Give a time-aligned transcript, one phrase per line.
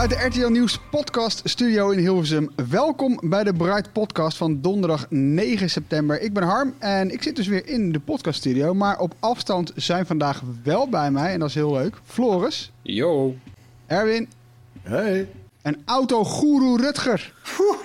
[0.00, 2.50] Vanuit de RTL Nieuws podcast studio in Hilversum.
[2.70, 6.20] Welkom bij de Bright podcast van donderdag 9 september.
[6.20, 8.74] Ik ben Harm en ik zit dus weer in de podcast studio.
[8.74, 13.34] Maar op afstand zijn vandaag wel bij mij, en dat is heel leuk, Floris, Yo.
[13.86, 14.28] Erwin
[14.82, 15.28] Hey.
[15.62, 17.34] en autogoeroe Rutger.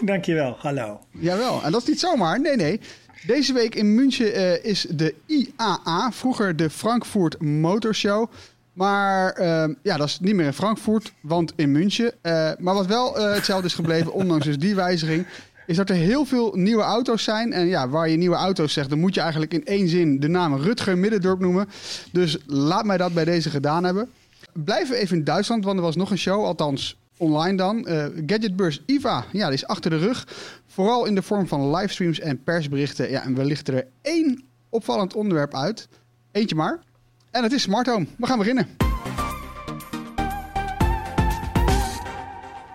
[0.02, 0.99] Dankjewel, hallo.
[1.11, 2.80] Jawel, en dat is niet zomaar, nee nee.
[3.27, 8.30] Deze week in München eh, is de IAA, vroeger de Frankfurt Motor Show.
[8.76, 12.14] Maar eh, ja, dat is niet meer in Frankfurt, want in München.
[12.22, 15.26] Eh, maar wat wel eh, hetzelfde is gebleven, ondanks dus die wijziging,
[15.67, 17.54] is dat er heel veel nieuwe auto's zijn.
[17.54, 20.28] En ja, waar je nieuwe auto's zegt, dan moet je eigenlijk in één zin de
[20.28, 21.70] naam Rutger Middendorp noemen.
[22.12, 24.09] Dus laat mij dat bij deze gedaan hebben.
[24.54, 27.88] Blijven we even in Duitsland, want er was nog een show, althans online dan.
[27.88, 30.28] Eh, Gadgetbeurs IVA, ja, die is achter de rug.
[30.67, 33.10] Vooral in de vorm van livestreams en persberichten.
[33.10, 35.88] Ja, en we lichten er één opvallend onderwerp uit.
[36.32, 36.80] Eentje maar.
[37.36, 38.05] En het is smart home.
[38.17, 38.67] We gaan beginnen.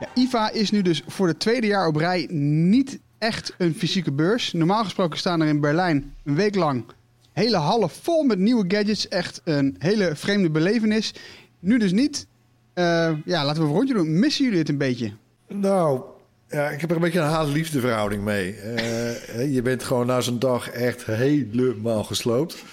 [0.00, 4.12] Ja, IFA is nu dus voor het tweede jaar op rij niet echt een fysieke
[4.12, 4.52] beurs.
[4.52, 6.84] Normaal gesproken staan er in Berlijn een week lang
[7.32, 9.08] hele hallen vol met nieuwe gadgets.
[9.08, 11.14] Echt een hele vreemde belevenis.
[11.60, 12.26] Nu dus niet.
[12.72, 14.18] Eh, ja, laten we een rondje doen.
[14.18, 15.12] Missen jullie het een beetje?
[15.48, 16.00] Nou,
[16.48, 18.54] ja, ik heb er een beetje een haat-liefde verhouding mee.
[18.54, 22.64] Eh, je bent gewoon na zo'n dag echt helemaal gesloopt.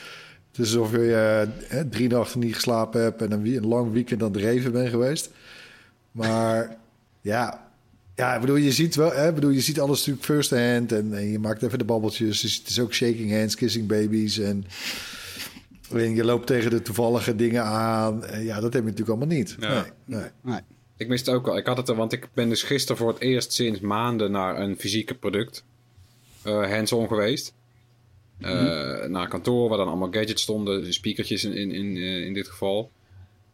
[0.58, 4.24] Het is alsof je eh, drie nachten niet geslapen hebt en een, een lang weekend
[4.24, 5.30] aan het reven bent geweest.
[6.12, 6.78] Maar
[7.22, 7.72] ja,
[8.16, 10.92] ja ik bedoel, je ziet wel, hè, ik bedoel, je ziet alles natuurlijk first hand
[10.92, 12.42] en, en je maakt even de babbeltjes.
[12.42, 14.66] Dus het is ook shaking hands, kissing babies en,
[15.92, 18.26] en je loopt tegen de toevallige dingen aan.
[18.26, 19.56] En ja, dat heb je natuurlijk allemaal niet.
[19.60, 19.86] Ja.
[20.06, 20.60] Nee, nee.
[20.98, 21.58] Ik mis het ook wel.
[21.58, 24.60] Ik had het er, want ik ben dus gisteren voor het eerst sinds maanden naar
[24.60, 25.64] een fysieke product
[26.44, 27.54] eh hands-on geweest.
[28.42, 32.34] Eh, Naar een kantoor waar dan allemaal gadgets stonden, speakertjes in, in, in, eh, in
[32.34, 32.92] dit geval.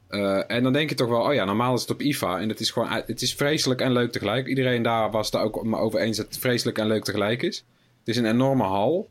[0.07, 2.39] Eh, en dan denk je toch wel, oh ja, normaal is het op IFA.
[2.39, 4.47] En het is gewoon, het is vreselijk en leuk tegelijk.
[4.47, 7.57] Iedereen daar was het ook over eens dat het vreselijk en leuk tegelijk is.
[7.99, 9.09] Het is een enorme hal.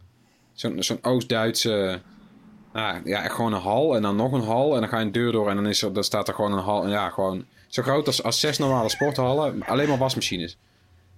[0.53, 2.01] Zo'n zo'n Oost-Duitse,
[2.73, 3.97] nou, ja, echt gewoon een hal.
[3.97, 4.75] En dan nog een hal.
[4.75, 6.53] En dan ga je een deur door en dan, is er, dan staat er gewoon
[6.53, 6.83] een hal.
[6.85, 9.63] En ja, gewoon zo groot als, als zes normale sporthallen.
[9.67, 10.57] Alleen maar wasmachines.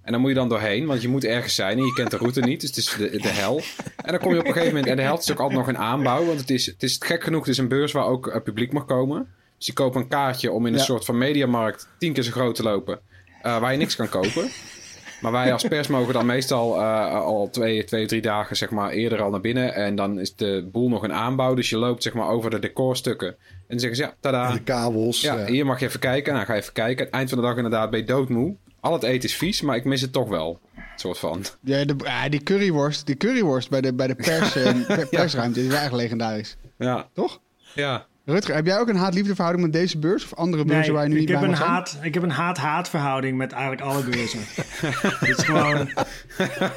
[0.05, 2.17] En dan moet je dan doorheen, want je moet ergens zijn en je kent de
[2.17, 2.61] route niet.
[2.61, 3.61] Dus het is de, de hel.
[4.03, 4.91] En dan kom je op een gegeven moment...
[4.91, 6.25] En de helft is ook altijd nog een aanbouw.
[6.25, 8.71] Want het is, het is gek genoeg, het is een beurs waar ook eh, publiek
[8.71, 9.27] mag komen.
[9.57, 10.85] Dus je koopt een kaartje om in een Ja.
[10.85, 12.99] soort van mediamarkt tien keer zo groot te lopen.
[13.41, 14.49] eh, waar je niks kan kopen.
[15.21, 18.89] Maar wij als pers mogen dan meestal eh, al twee, twee, drie dagen zeg maar,
[18.91, 19.73] eerder al naar binnen.
[19.73, 21.53] En dan is de boel nog een aanbouw.
[21.53, 23.27] Dus je loopt zeg maar, over de decorstukken.
[23.27, 23.35] En
[23.67, 24.51] dan zeggen ze, ja, tada.
[24.51, 25.21] De kabels.
[25.21, 25.45] Ja, ja.
[25.45, 26.33] hier mag je even kijken.
[26.33, 27.11] Nou, ga je even kijken.
[27.11, 28.55] Eind van de dag inderdaad ben je doodmoe.
[28.85, 30.59] Al het eten is vies, maar ik mis het toch wel.
[30.95, 31.43] Soort van.
[31.61, 35.65] Ja, de, ah, die curryworst, die curryworst bij de, bij de pers, eh, per- persruimte
[35.65, 36.55] is echt legendarisch.
[36.77, 37.09] Ja.
[37.13, 37.39] Toch?
[37.75, 38.05] Ja.
[38.25, 40.23] Rutger, heb jij ook een haat-liefde verhouding met deze beurs?
[40.23, 42.29] Of andere beurzen waar je nu ik niet heb, bij een haat, ik heb een
[42.29, 44.39] haat-haat verhouding met eigenlijk alle beurzen.
[45.19, 45.89] het is gewoon...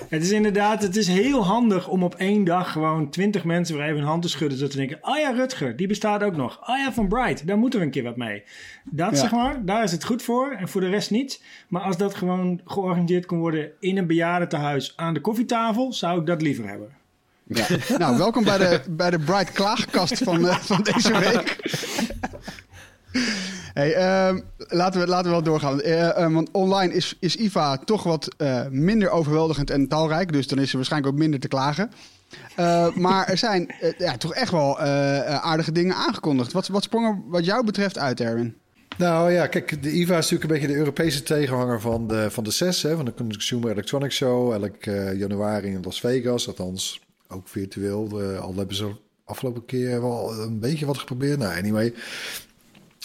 [0.09, 3.85] Het is inderdaad, het is heel handig om op één dag gewoon twintig mensen weer
[3.85, 4.59] even een hand te schudden.
[4.59, 6.69] Zodat ze denken, oh ja, Rutger, die bestaat ook nog.
[6.69, 8.43] Oh ja, van Bright, daar moeten we een keer wat mee.
[8.85, 9.17] Dat Ja.
[9.17, 11.43] zeg maar, daar is het goed voor en voor de rest niet.
[11.69, 16.27] Maar als dat gewoon georganiseerd kon worden in een bejaardentehuis aan de koffietafel, zou ik
[16.27, 16.98] dat liever hebben.
[17.49, 17.67] Ja.
[17.99, 21.57] Nou, welkom bij de, bij de Bright Klaagkast van, eh, van deze week.
[23.79, 25.81] Hey, ehm, laten, we, laten we wel doorgaan.
[25.81, 30.33] Eh, eh, want online is, is IVA toch wat eh, minder overweldigend en talrijk.
[30.33, 31.91] Dus dan is er waarschijnlijk ook minder te klagen.
[32.95, 36.53] Maar er zijn ja, toch echt wel aardige dingen aangekondigd.
[36.53, 38.57] Wat, wat sprong er wat jou betreft uit, Erwin?
[38.97, 42.45] Nou ja, kijk, de IVA is natuurlijk een beetje de Europese tegenhanger van de, van
[42.45, 44.53] de CES, hè, van de Consumer Electronics Show.
[44.53, 44.85] Elk
[45.17, 48.09] januari in Las Vegas, althans ook virtueel.
[48.09, 48.91] De, al hebben ze
[49.25, 51.39] afgelopen keer wel een beetje wat geprobeerd.
[51.39, 51.95] Nou, anyway.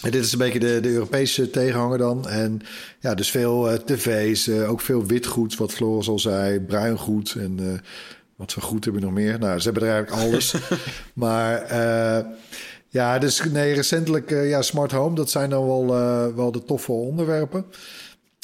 [0.01, 2.27] En dit is een beetje de, de Europese tegenhanger dan.
[2.27, 2.61] En
[2.99, 7.59] ja, dus veel eh, tv's, eh, ook veel witgoed, wat Floris al zei, bruingoed en
[7.59, 7.79] eh,
[8.35, 9.39] wat voor goed hebben we nog meer?
[9.39, 10.55] Nou, ze hebben er eigenlijk alles.
[11.13, 12.25] maar eh,
[12.87, 16.63] ja, dus nee, recentelijk eh, ja, smart home, dat zijn dan wel, eh, wel de
[16.63, 17.65] toffe onderwerpen.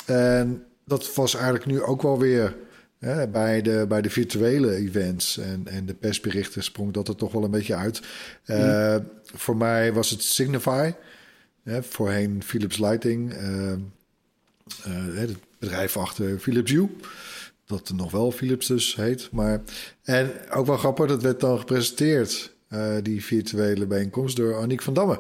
[0.06, 2.56] En dat was eigenlijk nu ook wel weer
[3.00, 7.32] hè, bij, de, bij de virtuele events en, en de persberichten sprong dat er toch
[7.32, 8.02] wel een beetje uit.
[8.46, 10.94] Eh, Voor mij was het Signify,
[11.64, 13.78] hè, voorheen Philips Lighting, eh, eh,
[15.14, 16.90] het bedrijf achter Philips Hue.
[17.66, 19.30] Dat nog wel Philips dus heet.
[19.32, 19.62] Maar,
[20.04, 22.54] en ook wel grappig, dat werd dan gepresenteerd,
[23.02, 25.20] die virtuele bijeenkomst, door Aniek van Damme.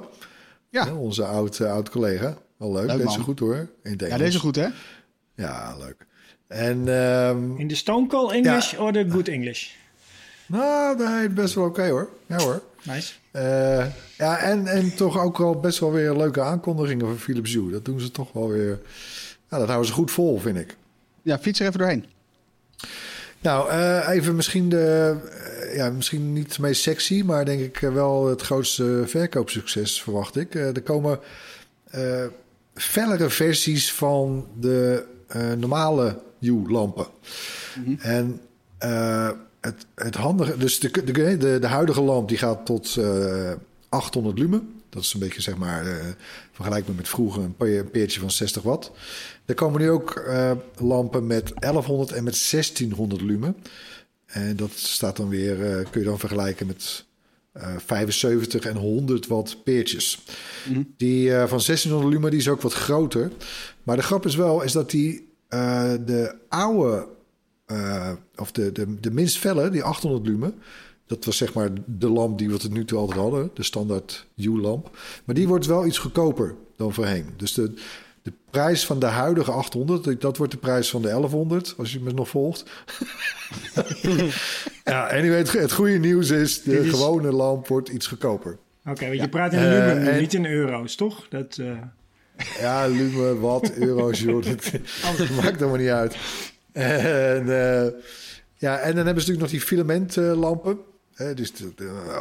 [0.69, 0.93] Ja.
[0.93, 2.37] Onze oud, eh, oud collega.
[2.57, 3.21] Wel leuk, Leuk, deze man.
[3.21, 3.69] goed hoor.
[3.83, 4.67] In Ja, deze goed, hè?
[5.35, 6.05] Ja, leuk.
[6.49, 9.69] En ehm, In de Stone Cold English of de Good English?
[10.45, 12.09] nou, nee, best wel oké hoor.
[12.25, 12.61] Ja hoor.
[12.83, 13.13] Nice.
[13.31, 13.85] Eh,
[14.17, 17.71] ja, en, en toch ook wel best wel weer leuke aankondigingen van Philips Hue.
[17.71, 18.79] Dat doen ze toch wel weer.
[19.49, 20.75] Ja, dat houden ze goed vol, vind ik.
[21.21, 22.05] Ja, fiets er even doorheen.
[23.41, 25.15] Nou, eh, even misschien de.
[25.69, 30.35] eh, ja, misschien niet het meest sexy, maar denk ik wel het grootste verkoopsucces, verwacht
[30.35, 30.55] ik.
[30.55, 31.19] Eh, er komen
[31.89, 32.25] eh
[32.73, 35.05] fellere versies van de
[36.41, 37.07] eh, Hue-lampen.
[37.99, 38.39] En
[38.77, 39.29] eh,
[39.61, 43.51] het, het handige, dus de, de, de, de huidige lamp die gaat tot eh
[43.89, 44.73] 800 lumen.
[44.89, 46.05] Dat is een beetje zeg maar eh,
[46.51, 48.91] vergelijkbaar met vroeger een, pe- een peertje van 60 watt.
[49.45, 53.55] Er komen nu ook eh, lampen met 1100 en met 1600 lumen.
[54.25, 57.05] En dat staat dan weer, eh, kun je dan vergelijken met
[57.51, 60.19] eh 75 en 100 watt peertjes.
[60.97, 63.31] Die eh, van 1600 lumen die is ook wat groter.
[63.83, 67.07] Maar de grap is wel is dat die eh, de oude
[67.65, 70.53] eh, of de, de, de minst felle, die 800 lumen.
[71.07, 73.49] Dat was zeg maar de lamp die we tot nu toe altijd hadden.
[73.53, 74.97] De standaard U-lamp.
[75.25, 77.25] Maar die wordt wel iets goedkoper dan voorheen.
[77.37, 77.73] Dus de,
[78.21, 81.73] de prijs van de huidige 800, dat wordt de prijs van de 1100.
[81.77, 82.63] Als je me nog volgt.
[84.83, 86.61] ja, anyway, het, het goede nieuws is...
[86.61, 88.57] de is- gewone lamp wordt iets goedkoper.
[88.85, 91.27] Oké, want je praat in Eh, lumen nu, en- niet in euro's, toch?
[91.29, 91.77] Dat, eh,
[92.59, 94.43] Ja, lumen, watt, euro's, joh.
[94.45, 96.15] Dat maakt helemaal niet uit.
[96.71, 97.87] En, eh,
[98.55, 100.77] ja, en dan hebben ze natuurlijk nog die filamentlampen.
[101.35, 101.53] Dus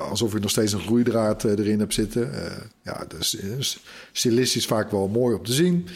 [0.08, 2.34] alsof je nog steeds een gloeidraad eh, erin hebt zitten.
[2.34, 5.88] Eh, ja, dat is, is stilistisch vaak wel mooi om te zien.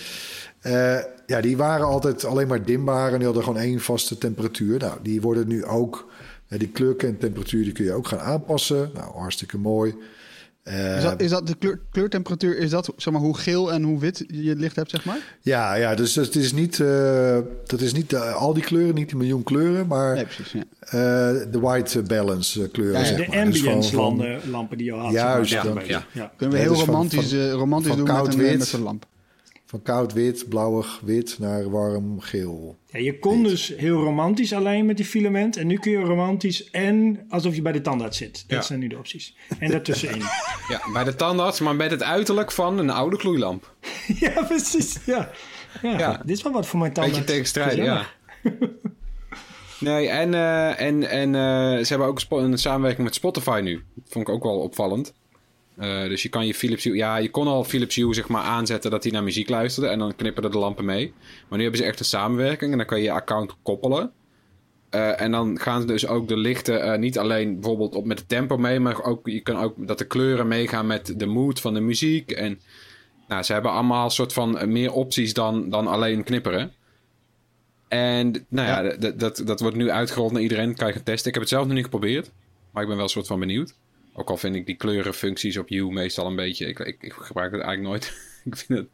[1.26, 4.78] Ja, die waren altijd alleen maar dimbaar en die hadden gewoon één vaste temperatuur.
[4.78, 6.10] Nou, die worden nu ook,
[6.48, 8.90] die kleur en temperatuur, die kun je ook gaan aanpassen.
[8.94, 9.94] Nou, hartstikke mooi.
[10.62, 13.82] Eh, Is dat, is dat de kleur, kleurtemperatuur, is dat zeg maar, hoe geel en
[13.82, 15.18] hoe wit je het licht hebt, zeg maar?
[15.40, 19.08] Ja, ja dus het is niet, eh, dat is niet eh, al die kleuren, niet
[19.08, 20.52] die miljoen kleuren, maar Nee, precies.
[20.52, 20.60] Ja.
[20.80, 20.90] eh,
[21.50, 23.00] de white balance eh, kleuren.
[23.00, 23.44] Ja, de maar.
[23.44, 25.12] Dus van- ambience van- lampen, lampen die je had.
[25.12, 25.74] Juist, zeg maar.
[25.74, 26.04] dan- ja.
[26.12, 26.32] ja.
[26.36, 28.48] Kunnen we Ja, heel dus van- romantisch, van- eh, romantisch van doen met een, eh,
[28.48, 28.58] wit.
[28.58, 29.06] met zo'n lamp.
[29.72, 32.76] Van koud wit, blauwig wit naar warm geel.
[32.90, 35.56] Ja, je kon dus heel romantisch alleen met die filament.
[35.56, 38.32] En nu kun je romantisch en alsof je bij de tandarts zit.
[38.32, 38.62] Dat Ja.
[38.62, 39.36] zijn nu de opties.
[39.58, 40.22] En daartussenin.
[40.68, 43.74] Ja, bij de tandarts, maar met het uiterlijk van een oude gloeilamp.
[44.20, 44.98] ja, precies.
[45.06, 45.30] Ja.
[45.82, 46.22] Ja, Ja.
[46.24, 47.18] Dit is wel wat voor mijn tandarts.
[47.18, 48.06] Beetje tegenstrijden, ja.
[49.80, 53.82] Nee, en, eh, en, en eh, ze hebben ook een samenwerking met Spotify nu.
[53.94, 55.12] Dat vond ik ook wel opvallend.
[55.76, 56.96] Eh, dus je kan je Philips Hue...
[56.96, 59.88] Ja, je kon al Philips Hue zeg maar aanzetten dat hij naar muziek luisterde.
[59.88, 61.12] En dan knipperen de lampen mee.
[61.48, 62.72] Maar nu hebben ze echt een samenwerking.
[62.72, 64.12] En dan kan je je account koppelen.
[64.90, 68.18] Eh, en dan gaan ze dus ook de lichten eh, niet alleen bijvoorbeeld op met
[68.18, 68.80] het tempo mee.
[68.80, 72.30] Maar ook, je kan ook dat de kleuren meegaan met de mood van de muziek.
[72.30, 72.60] En
[73.28, 76.72] nou, ze hebben allemaal soort van meer opties dan, dan alleen knipperen.
[77.88, 80.74] En nou ja, dat, dat wordt nu uitgerold naar iedereen.
[80.74, 81.28] Kan je gaan testen.
[81.28, 82.30] Ik heb het zelf nog niet geprobeerd.
[82.70, 83.74] Maar ik ben wel een soort van benieuwd.
[84.14, 86.66] Ook al vind ik die kleurenfuncties op Hue meestal een beetje...
[86.66, 88.04] Ik, ik, ik gebruik het eigenlijk nooit.
[88.50, 88.88] ik vind het,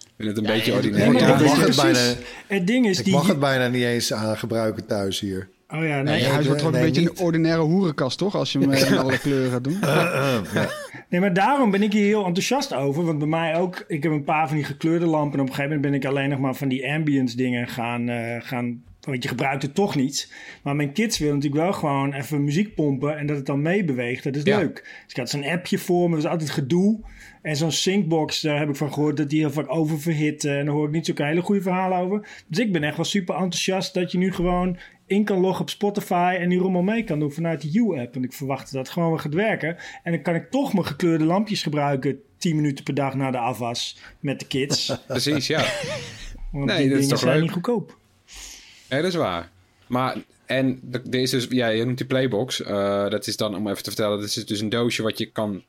[0.00, 1.12] ik vind het een beetje ordinair.
[1.12, 2.14] Ja, dit mag het bijna-
[2.46, 3.14] Het ding is Ik die...
[3.14, 5.48] mag het bijna niet eens aan gebruiken thuis hier.
[5.68, 6.20] Oh ja, Nee, nee.
[6.20, 7.18] je huis wordt gewoon nee, een beetje niet.
[7.18, 8.34] een ordinaire hoerenkast, toch?
[8.34, 9.78] Als je hem eh, in alle kleuren gaat doen.
[11.08, 13.04] Nee, maar daarom ben ik hier heel enthousiast over.
[13.04, 15.32] Want bij mij ook, ik heb een paar van die gekleurde lampen.
[15.38, 18.08] En op een gegeven moment ben ik alleen nog maar van die ambience dingen gaan,
[18.08, 20.32] eh, gaan want je gebruikt het toch niet.
[20.62, 24.24] Maar mijn kids willen natuurlijk wel gewoon even muziek pompen en dat het dan meebeweegt.
[24.24, 24.58] Dat is Ja.
[24.58, 24.74] leuk.
[24.74, 27.00] Dus ik had zo'n appje voor me, dat is altijd gedoe.
[27.42, 30.58] En zo'n syncbox, daar heb ik van gehoord dat die heel vaak oververhitten.
[30.58, 32.28] En daar hoor ik niet zo'n hele goede verhalen over.
[32.46, 35.70] Dus ik ben echt wel super enthousiast dat je nu gewoon in kan loggen op
[35.70, 38.14] Spotify en die rommel mee kan doen vanuit de U-app.
[38.14, 39.76] En ik verwacht dat het gewoon weer gaat werken.
[40.02, 43.38] En dan kan ik toch mijn gekleurde lampjes gebruiken 10 minuten per dag na de
[43.38, 44.98] afwas met de kids.
[45.06, 45.64] Precies, ja.
[46.52, 47.42] Want Nee, die dat is toch zijn leuk?
[47.42, 47.98] niet goedkoop.
[48.90, 49.50] Nee, dat is waar.
[49.86, 50.16] Maar
[50.46, 52.62] en er is dus, ja, je noemt die Playbox.
[52.62, 55.26] Eh, dat is dan, om even te vertellen, dat is dus een doosje wat je
[55.26, 55.62] kan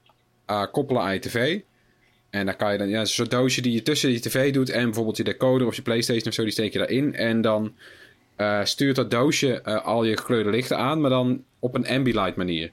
[0.46, 1.60] eh, koppelen aan je tv.
[2.30, 4.84] En daar kan je dan, ja, zo'n doosje die je tussen je tv doet en
[4.84, 7.16] bijvoorbeeld je decoder of je Playstation of zo, die steek je daarin.
[7.16, 7.74] En dan
[8.36, 12.70] eh, stuurt dat doosje al je gekleurde lichten aan, maar dan op een ambilight manier.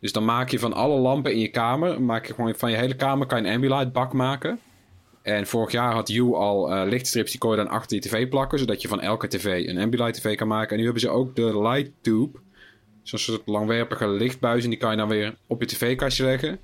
[0.00, 2.76] Dus dan maak je van alle lampen in je kamer, maak je gewoon van je
[2.76, 4.58] hele kamer kan je een ambilight bak maken.
[5.22, 8.28] En vorig jaar had You al eh, lichtstrips die kon je dan achter je tv
[8.28, 10.70] plakken, zodat je van elke tv een ambilight tv kan maken.
[10.70, 12.38] En nu hebben ze ook de light tube,
[13.02, 16.58] zo'n soort langwerpige lichtbuis, en die kan je dan weer op je tv-kastje leggen.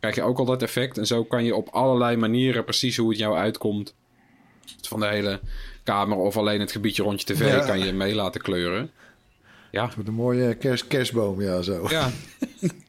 [0.00, 0.98] Krijg je ook al dat effect.
[0.98, 3.94] En zo kan je op allerlei manieren precies hoe het jou uitkomt.
[4.82, 5.40] Van de hele
[5.82, 7.66] kamer of alleen het gebiedje rond je tv Ja.
[7.66, 8.90] kan je mee laten kleuren.
[9.70, 11.86] Ja, Met een mooie kerst, kerstboom, ja, zo.
[11.90, 12.10] ja.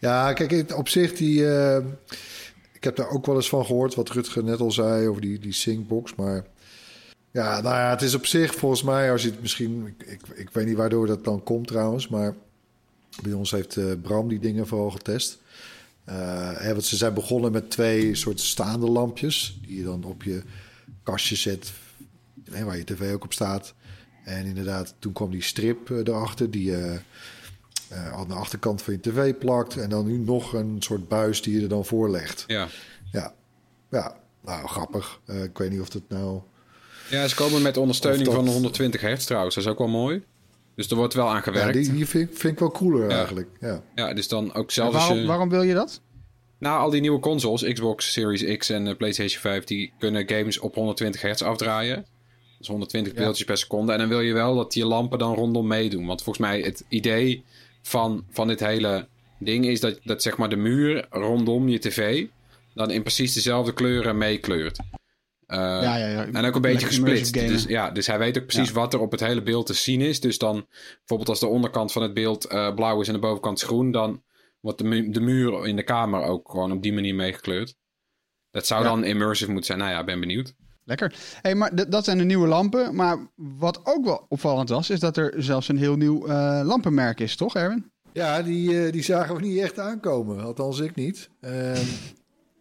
[0.00, 1.46] Ja, kijk, het- op zich die...
[1.56, 1.84] eh,
[2.84, 5.38] ik heb daar ook wel eens van gehoord, wat Rutger net al zei over die,
[5.38, 5.84] die.
[6.16, 6.46] Maar
[7.30, 9.86] ja, nou ja, het is op zich volgens mij, als je het misschien...
[9.86, 12.34] Ik, ik, ik weet niet waardoor dat dan komt trouwens, maar
[13.22, 15.38] bij ons heeft eh, Bram die dingen vooral getest.
[16.04, 19.58] Hè, want ze zijn begonnen met twee soort staande lampjes...
[19.66, 20.42] die je dan op je
[21.02, 21.72] kastje zet,
[22.50, 23.74] hè, waar je tv ook op staat.
[24.24, 26.74] En inderdaad, toen kwam die strip eh, erachter, die
[28.12, 29.76] aan de achterkant van je tv plakt.
[29.76, 32.44] En dan nu nog een soort buis die je er dan voor legt.
[32.46, 32.68] ja.
[33.12, 33.34] Ja,
[33.90, 35.20] ja nou grappig.
[35.26, 36.40] Eh, ik weet niet of dat nou...
[37.10, 39.54] Ja, ze komen met ondersteuning dat- van 120 hertz trouwens.
[39.54, 40.22] Dat is ook wel mooi.
[40.74, 41.72] Dus er wordt wel aan Ja, gewerkt.
[41.72, 43.16] die, die vind, vind ik wel cooler Ja.
[43.16, 43.48] eigenlijk.
[43.60, 43.82] Ja.
[43.94, 45.26] Ja, dus dan ook zelfs als waarom, je...
[45.26, 46.00] waarom wil je dat?
[46.58, 50.58] Nou, al die nieuwe consoles, Xbox Series X en eh, PlayStation 5, die kunnen games
[50.58, 52.06] op 120 hertz afdraaien.
[52.58, 53.18] Dus 120 Ja.
[53.18, 53.92] beeldjes per seconde.
[53.92, 56.06] En dan wil je wel dat die lampen dan rondom meedoen.
[56.06, 57.44] Want volgens mij het idee
[57.86, 62.26] van, van dit hele ding is dat, dat zeg maar de muur rondom je tv
[62.74, 64.78] dan in precies dezelfde kleuren meekleurt.
[65.46, 66.26] Eh, ja, ja, ja.
[66.32, 67.34] en ook een beetje gesplitst.
[67.34, 70.00] Dus, ja, dus hij weet ook precies wat er op het hele beeld te zien
[70.00, 70.20] is.
[70.20, 70.66] Dus dan
[70.98, 73.90] bijvoorbeeld als de onderkant van het beeld eh, blauw is en de bovenkant is groen,
[73.90, 74.22] dan
[74.60, 77.76] wordt de, mu- de muur in de kamer ook gewoon op die manier meegekleurd.
[78.50, 79.78] Dat zou dan immersive moeten zijn.
[79.78, 80.54] Nou ja, ben benieuwd.
[80.84, 81.14] Lekker.
[81.42, 82.94] Hey, maar dat zijn de nieuwe lampen.
[82.94, 87.20] Maar wat ook wel opvallend was, is dat er zelfs een heel nieuw eh, lampenmerk
[87.20, 87.90] is, toch, Erwin?
[88.12, 90.44] Ja, die, eh, die zagen we niet echt aankomen.
[90.44, 91.28] Althans, ik niet.
[91.40, 91.84] Ehm,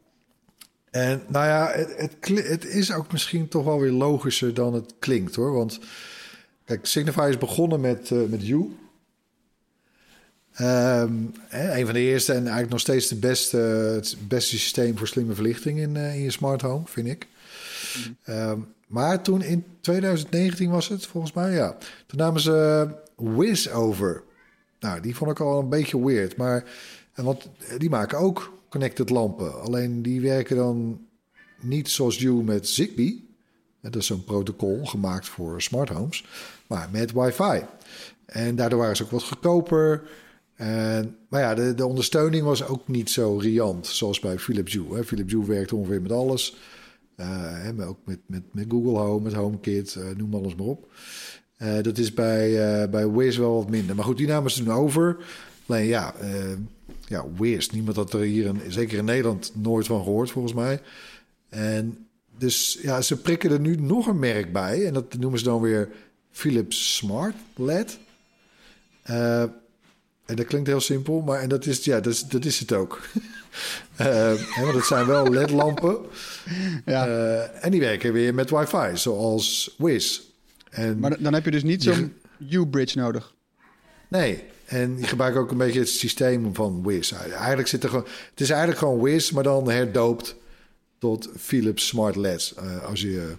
[0.91, 2.15] en nou ja, het,
[2.47, 5.53] het, is ook misschien toch wel weer logischer dan het klinkt hoor.
[5.53, 5.79] Want
[6.65, 8.75] kijk, Signify is begonnen met, eh met You.
[10.51, 11.03] Hè,
[11.77, 15.33] een van de eerste en eigenlijk nog steeds de beste, het beste systeem voor slimme
[15.33, 17.27] verlichting in, in je smart home, vind ik.
[18.23, 21.77] Ehm, maar toen in 2019 was het, volgens mij, ja.
[22.05, 24.23] Toen namen ze Wiz over.
[24.79, 26.35] Nou, die vond ik al een beetje weird.
[26.37, 26.63] Maar,
[27.15, 29.61] want die maken ook connected lampen.
[29.61, 31.01] Alleen die werken dan
[31.61, 33.29] niet zoals you met Zigbee.
[33.81, 36.25] Dat is zo'n protocol gemaakt voor smart homes.
[36.67, 37.65] Maar met wifi.
[38.25, 40.03] En daardoor waren ze ook wat goedkoper.
[40.55, 43.87] En, maar ja, de, de ondersteuning was ook niet zo riant.
[43.87, 45.03] Zoals bij Philips Hue.
[45.03, 46.55] Philips Hue werkt ongeveer met alles.
[47.15, 50.91] Eh, hè, ook met, met, met Google Home, met HomeKit, eh, noem alles maar op.
[51.57, 53.95] Eh, dat is bij, bij Wiz wel wat minder.
[53.95, 55.17] Maar goed, die namen ze toen over.
[55.65, 56.13] Alleen ja,
[57.07, 57.69] ja Wiz.
[57.69, 60.81] Niemand had er hier, in, zeker in Nederland, nooit van gehoord volgens mij.
[61.49, 64.85] En dus ja, ze prikken er nu nog een merk bij.
[64.85, 65.89] En dat noemen ze dan weer
[66.31, 67.99] Philips Smart LED.
[69.03, 69.43] Eh,
[70.25, 72.73] en dat klinkt heel simpel, maar en dat, is, ja, dat, is, dat is het
[72.73, 73.01] ook.
[73.95, 75.97] Eh, hè, want het zijn wel LED-lampen.
[76.85, 77.07] Ja.
[77.07, 80.21] Eh, en die werken weer met wifi, zoals Wiz.
[80.69, 82.13] En Maar dan heb je dus niet zo'n
[82.49, 83.33] U-bridge nodig.
[84.07, 87.11] Nee, en je gebruikt ook een beetje het systeem van Wiz.
[87.11, 90.35] Eigenlijk zit er gewoon, het is eigenlijk gewoon Wiz, maar dan herdoopt
[90.97, 92.53] tot Philips Smart LEDs.
[92.53, 93.35] Eh, als je,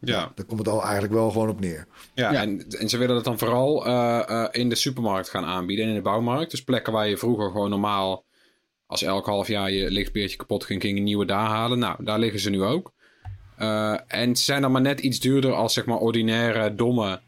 [0.00, 0.32] Ja.
[0.34, 1.86] daar komt het al eigenlijk wel gewoon op neer.
[2.14, 2.40] Ja, Ja.
[2.40, 5.90] En, en ze willen dat dan vooral eh, eh, in de supermarkt gaan aanbieden en
[5.90, 6.50] in de bouwmarkt.
[6.50, 8.24] Dus plekken waar je vroeger gewoon normaal,
[8.86, 11.78] als elk half jaar je lichtbeertje kapot ging, ging je nieuwe daar halen.
[11.78, 12.92] Nou, daar liggen ze nu ook.
[13.56, 17.20] Eh, en ze zijn dan maar net iets duurder als zeg maar ordinaire, domme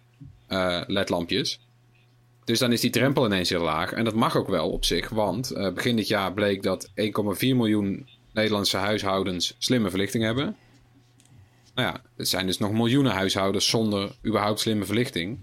[0.47, 1.61] eh, ledlampjes.
[2.45, 3.93] Dus dan is die drempel ineens heel laag.
[3.93, 6.95] En dat mag ook wel op zich, want eh, begin dit jaar bleek dat 1,4
[7.41, 10.57] miljoen Nederlandse huishoudens slimme verlichting hebben.
[11.75, 15.39] Nou ja, het zijn dus nog miljoenen huishoudens zonder überhaupt slimme verlichting.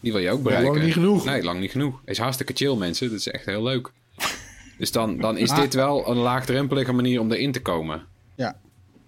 [0.00, 0.72] Die wil je ook bereiken.
[0.72, 1.24] lang niet genoeg.
[1.24, 2.00] Nee, lang niet genoeg.
[2.04, 3.08] Is hartstikke chill, mensen.
[3.08, 3.90] Dat is echt heel leuk.
[4.78, 8.02] Dus dan, dan is dit wel een laagdrempelige manier om erin te komen.
[8.34, 8.56] Ja.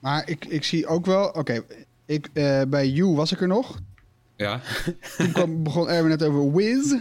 [0.01, 1.29] Maar ik, ik zie ook wel...
[1.29, 1.63] Oké,
[2.07, 3.79] ik eh, bij U was ik er nog.
[4.37, 4.61] Ja,
[5.17, 6.95] Toen kwam, begon Erwin net over Wiz.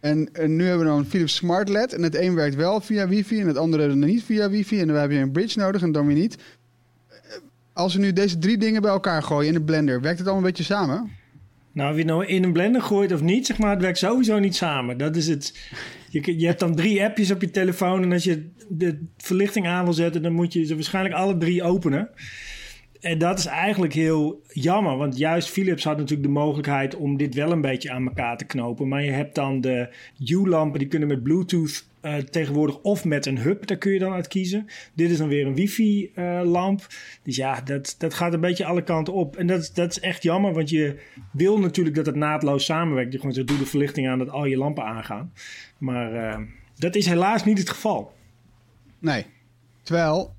[0.00, 1.92] En, en nu hebben we dan een Philips Smart LED.
[1.92, 4.80] En het een werkt wel via wifi en het andere niet via wifi.
[4.80, 6.36] En dan heb je een bridge nodig en dan weer niet.
[7.72, 10.46] Als we nu deze drie dingen bij elkaar gooien in de blender, werkt het allemaal
[10.46, 11.10] een beetje samen?
[11.72, 14.56] Nou, het nou in een blender gooit of niet, zeg maar, het werkt sowieso niet
[14.56, 14.98] samen.
[14.98, 15.58] Dat is het.
[16.08, 19.84] Je, je hebt dan drie appjes op je telefoon en als je de verlichting aan
[19.84, 22.08] wil zetten, dan moet je ze waarschijnlijk alle drie openen.
[23.00, 27.34] En dat is eigenlijk heel jammer, want juist Philips had natuurlijk de mogelijkheid om dit
[27.34, 28.88] wel een beetje aan elkaar te knopen.
[28.88, 29.88] Maar je hebt dan de
[30.26, 34.12] U-lampen, die kunnen met Bluetooth uh, tegenwoordig of met een hub, daar kun je dan
[34.12, 34.66] uit kiezen.
[34.94, 36.86] Dit is dan weer een wifi-lamp.
[37.22, 39.36] dus ja, dat, dat gaat een beetje alle kanten op.
[39.36, 41.00] En dat, dat is echt jammer, want je
[41.32, 43.12] wil natuurlijk dat het naadloos samenwerkt.
[43.12, 45.32] Je gewoon zo doe de verlichting aan dat al je lampen aangaan.
[45.78, 48.12] Maar uh, dat is helaas niet het geval.
[48.98, 49.26] Nee.
[49.82, 50.34] Terwijl,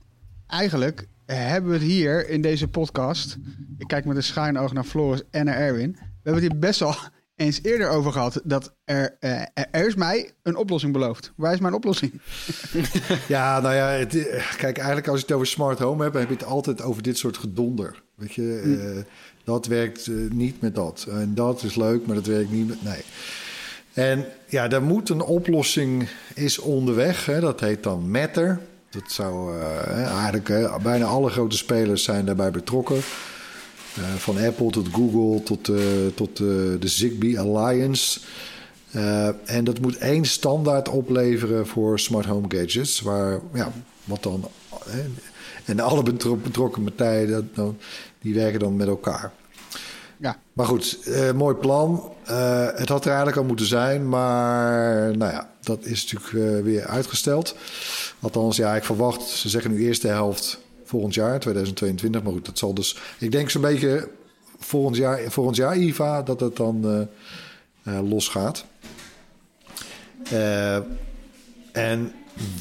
[0.48, 3.38] eigenlijk hebben we het hier in deze podcast.
[3.78, 5.92] Ik kijk met een schuin oog naar Floris en naar Erwin.
[5.92, 6.96] We hebben het hier best wel
[7.36, 8.42] eens eerder over gehad.
[8.44, 11.34] Dat er, uh, er is mij een oplossing beloofd.
[11.36, 12.22] Waar is mijn oplossing?
[13.28, 14.12] ja, nou ja, het,
[14.58, 17.18] kijk, eigenlijk als je het over smart home hebt, heb je het altijd over dit
[17.18, 18.04] soort gedonder.
[18.16, 19.04] Weet je, uh,
[19.44, 21.06] dat werkt uh, niet met dat.
[21.10, 22.84] En dat is leuk, maar dat werkt niet met.
[22.84, 23.02] Nee.
[23.94, 27.26] En ja, daar moet een oplossing is onderweg.
[27.26, 28.60] Hè, dat heet dan Matter.
[28.92, 32.96] Dat zou uh, eigenlijk bijna alle grote spelers zijn daarbij betrokken.
[32.96, 35.72] Uh, van Apple tot Google tot,
[36.16, 38.20] tot de Zigbee Alliance.
[39.46, 43.02] en dat moet één standaard opleveren voor smart home gadgets.
[43.02, 43.72] Waar, ja,
[44.04, 44.48] wat dan.
[45.66, 46.04] en alle
[46.44, 47.74] betrokken partijen, dat,
[48.22, 49.32] die werken dan met elkaar.
[50.22, 50.38] Ja.
[50.54, 52.12] Maar goed, mooi plan.
[52.76, 57.56] het had er eigenlijk al moeten zijn, maar nou ja, dat is natuurlijk weer uitgesteld.
[58.20, 62.24] Althans, ja, ik verwacht, ze zeggen nu eerste helft volgend jaar, 2022.
[62.24, 64.10] Maar goed, dat zal dus, ik denk zo'n beetje
[64.60, 67.08] volgend jaar, volgend jaar IVA, dat het dan
[67.84, 68.66] losgaat.
[70.34, 70.76] Uh,
[71.72, 72.12] en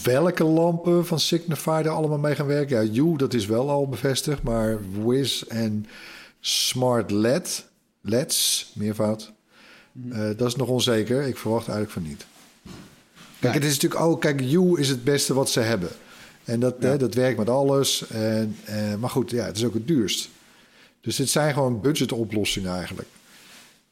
[0.03, 2.93] welke lampen van Signify er allemaal mee gaan werken?
[2.93, 5.87] Ja, U, dat is wel al bevestigd, maar Wiz en
[6.41, 7.69] Smart LED,
[8.01, 9.33] LEDs, meervoud,
[10.37, 11.23] dat is nog onzeker.
[11.23, 12.27] Ik verwacht eigenlijk van niet.
[13.41, 15.89] Kijk, het is natuurlijk ook, kijk, You is het beste wat ze hebben.
[16.45, 16.89] En dat, ja.
[16.89, 18.07] hè, dat werkt met alles.
[18.09, 20.29] En, en, maar goed, ja, het is ook het duurst.
[21.01, 23.09] Dus het zijn gewoon budgetoplossingen eigenlijk.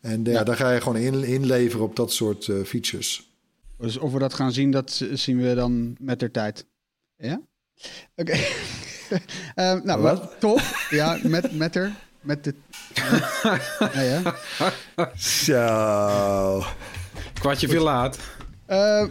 [0.01, 0.45] En ja, ja.
[0.45, 3.31] daar ga je gewoon in, inleveren op dat soort uh, features.
[3.79, 6.67] Dus of we dat gaan zien, dat zien we dan met de tijd.
[7.17, 7.41] Ja?
[8.17, 8.31] Oké.
[8.31, 8.47] Okay.
[9.77, 10.35] uh, nou, wat?
[10.39, 10.91] Toch?
[10.91, 11.93] Ja, met, met er.
[12.21, 12.55] Met de...
[13.95, 14.35] ja, ja.
[15.17, 16.63] Zo.
[17.41, 18.19] Kwartje veel laat.
[18.71, 19.05] Uh,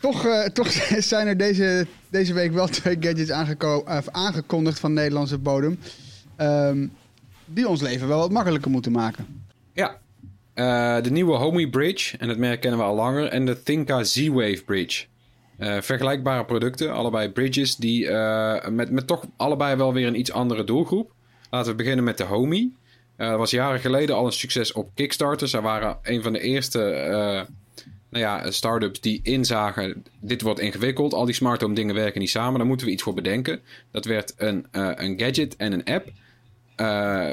[0.00, 0.70] toch, uh, toch
[1.12, 5.78] zijn er deze, deze week wel twee gadgets uh, aangekondigd van Nederlandse bodem.
[6.38, 6.92] Um,
[7.44, 9.42] die ons leven wel wat makkelijker moeten maken.
[9.72, 9.98] Ja,
[11.00, 14.62] de nieuwe Homey Bridge, en het merk kennen we al langer, en de Thinka Z-Wave
[14.64, 15.04] Bridge.
[15.58, 18.10] vergelijkbare producten, allebei bridges, die
[18.70, 21.13] met, met toch allebei wel weer een iets andere doelgroep.
[21.54, 22.70] Laten we beginnen met de Homey.
[23.16, 25.48] dat was jaren geleden al een succes op Kickstarter.
[25.48, 26.78] Zij waren een van de eerste
[28.14, 32.30] nou ja, start-ups die inzagen, dit wordt ingewikkeld, al die smart home dingen werken niet
[32.30, 33.60] samen, daar moeten we iets voor bedenken.
[33.90, 36.06] Dat werd een, uh, een gadget en een app.
[36.06, 36.86] Uh,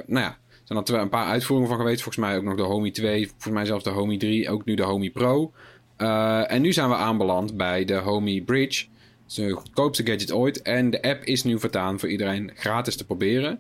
[0.06, 2.02] nou ja, er zijn er een paar uitvoeringen van geweest.
[2.02, 4.76] Volgens mij ook nog de Homey 2, volgens mij zelfs de Homey 3, ook nu
[4.76, 5.52] de Homey Pro.
[5.98, 8.86] Uh, en nu zijn we aanbeland bij de Homey Bridge.
[9.22, 10.62] Het is de goedkoopste gadget ooit.
[10.62, 13.60] En de app is nu vertaan voor iedereen gratis te proberen.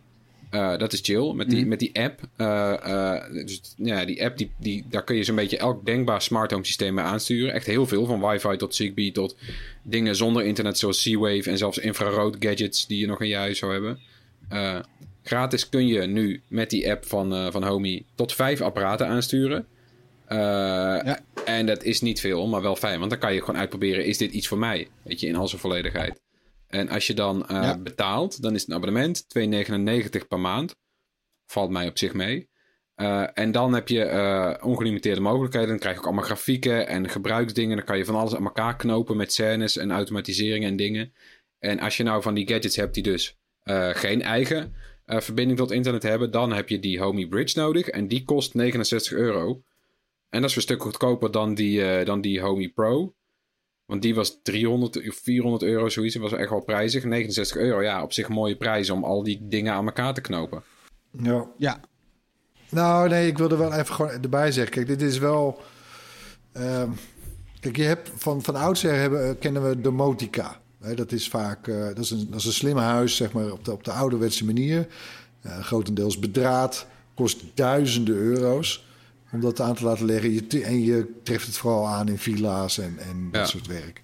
[0.51, 1.67] Uh, dat is chill met die, mm.
[1.67, 2.19] met die app.
[2.37, 6.21] Uh, uh, dus ja, die app, die, die, daar kun je zo'n beetje elk denkbaar
[6.21, 7.53] smart home systeem mee aansturen.
[7.53, 9.35] Echt heel veel, van wifi tot Zigbee tot
[9.83, 13.57] dingen zonder internet zoals Z-Wave en zelfs infrarood gadgets die je nog in je huis
[13.57, 13.99] zou hebben.
[15.23, 19.65] gratis kun je nu met die app van, van Homey tot vijf apparaten aansturen.
[20.29, 21.19] Ja.
[21.45, 22.99] En dat is niet veel, maar wel fijn.
[22.99, 24.87] Want dan kan je gewoon uitproberen, is dit iets voor mij?
[25.03, 26.19] Weet je, in al zijn volledigheid.
[26.71, 27.77] En als je dan uh, ja.
[27.77, 29.25] betaalt, dan is het een abonnement,
[30.19, 30.75] 2,99 per maand.
[31.45, 32.49] Valt mij op zich mee.
[32.95, 35.69] Uh, en dan heb je uh, ongelimiteerde mogelijkheden.
[35.69, 37.75] Dan krijg je ook allemaal grafieken en gebruiksdingen.
[37.75, 41.13] Dan kan je van alles aan elkaar knopen met scènes en automatiseringen en dingen.
[41.60, 43.39] En als je nou van die gadgets hebt die dus
[43.91, 47.88] geen eigen verbinding tot internet hebben, dan heb je die Homey Bridge nodig.
[47.88, 49.63] En die kost 69 euro.
[50.29, 53.15] En dat is een stuk goedkoper dan die, dan die Homey Pro.
[53.91, 56.13] Want die was 300 of 400 euro zoiets.
[56.13, 57.04] Dat was echt wel prijzig.
[57.04, 60.21] 69 euro, ja, op zich een mooie prijs om al die dingen aan elkaar te
[60.21, 60.63] knopen.
[61.12, 61.45] Ja.
[61.58, 61.80] Ja.
[62.69, 64.73] Nou, nee, ik wilde wel even gewoon erbij zeggen.
[64.73, 65.62] Kijk, dit is wel...
[66.58, 66.84] Uh,
[67.60, 70.62] kijk, je hebt van, van oudsher hebben, kennen we de Motica.
[70.95, 73.65] dat is vaak uh, dat is een, dat is een slim huis, zeg maar, op
[73.65, 74.88] de, op de ouderwetse manier.
[75.45, 78.89] Uh, grotendeels bedraad, kost duizenden euro's
[79.32, 80.34] om dat aan te laten leggen.
[80.34, 84.02] Je, en je treft het vooral aan in villa's en, en dat soort werk.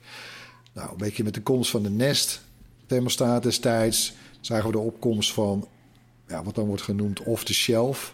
[0.73, 2.41] Nou, een beetje met de komst van de Nest
[2.85, 4.13] thermostaat destijds...
[4.41, 5.67] zagen we de opkomst van
[6.27, 8.13] ja, wat dan wordt genoemd off-the-shelf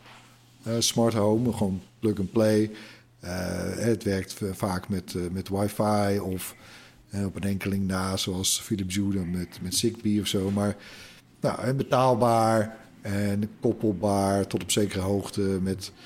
[0.63, 2.71] eh, smart home, gewoon plug and play.
[3.19, 3.32] Eh,
[3.76, 6.56] het werkt v- vaak met, eh, met wifi of
[7.10, 10.52] eh, op een enkeling na, zoals Philips Hue dan met, met Zigbee of zo.
[10.52, 10.76] Maar
[11.41, 16.02] nou, betaalbaar en koppelbaar tot op zekere hoogte met, eh,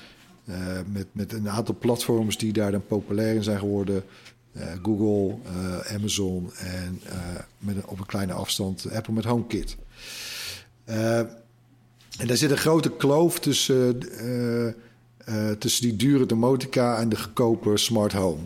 [0.86, 4.04] met, met een aantal platforms die daar dan populair in zijn geworden.
[4.52, 7.16] Eh, Google, eh, Amazon en eh,
[7.58, 9.76] met een, op een kleine afstand Apple met HomeKit.
[10.84, 11.18] Eh,
[12.18, 17.16] en daar zit een grote kloof tussen, eh, eh, tussen die dure domotica en de
[17.16, 18.42] goedkope smart home.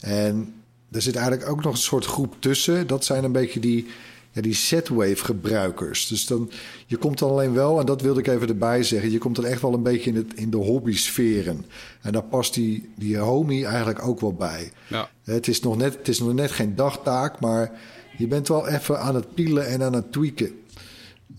[0.00, 0.54] En
[0.90, 2.86] er zit eigenlijk ook nog een soort groep tussen.
[2.86, 3.86] Dat zijn een beetje die,
[4.32, 6.06] ja, die Z-Wave gebruikers.
[6.06, 6.50] Dus dan,
[6.86, 9.10] je komt dan alleen wel, en dat wilde ik even erbij zeggen...
[9.10, 11.64] je komt dan echt wel een beetje in, het, in de hobby-sferen.
[12.00, 14.72] En daar past die, die homie eigenlijk ook wel bij.
[14.88, 15.08] Ja.
[15.24, 17.70] Het is, nog net, het is nog net geen dagtaak, maar
[18.16, 20.50] je bent wel even aan het pielen en aan het tweaken.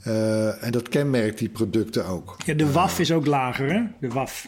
[0.04, 2.36] Eh, en dat kenmerkt die producten ook.
[2.46, 3.82] Ja, de WAF is ook lager, hè?
[4.00, 4.48] De WAF.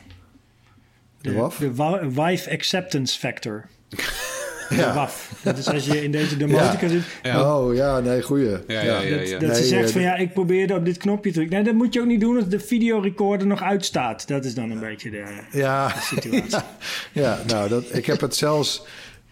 [1.22, 1.58] De WAF?
[1.58, 3.66] De wa- Wife Acceptance Factor.
[4.70, 4.94] De Ja.
[4.94, 5.32] WAF.
[5.44, 7.02] Dat is als je in deze domotica zit.
[7.36, 8.50] Oh ja, nee, goeie.
[8.50, 9.40] Ja, ja, ja, ja.
[9.40, 11.56] Dat ze Nee, zegt eh, van ja, ik probeerde op dit knopje te drukken.
[11.56, 14.28] Nee, dat moet je ook niet doen als de videorecorder nog uitstaat.
[14.28, 16.58] Dat is dan een beetje de Ja, situatie.
[17.24, 18.84] ja nou, dat, ik heb het zelfs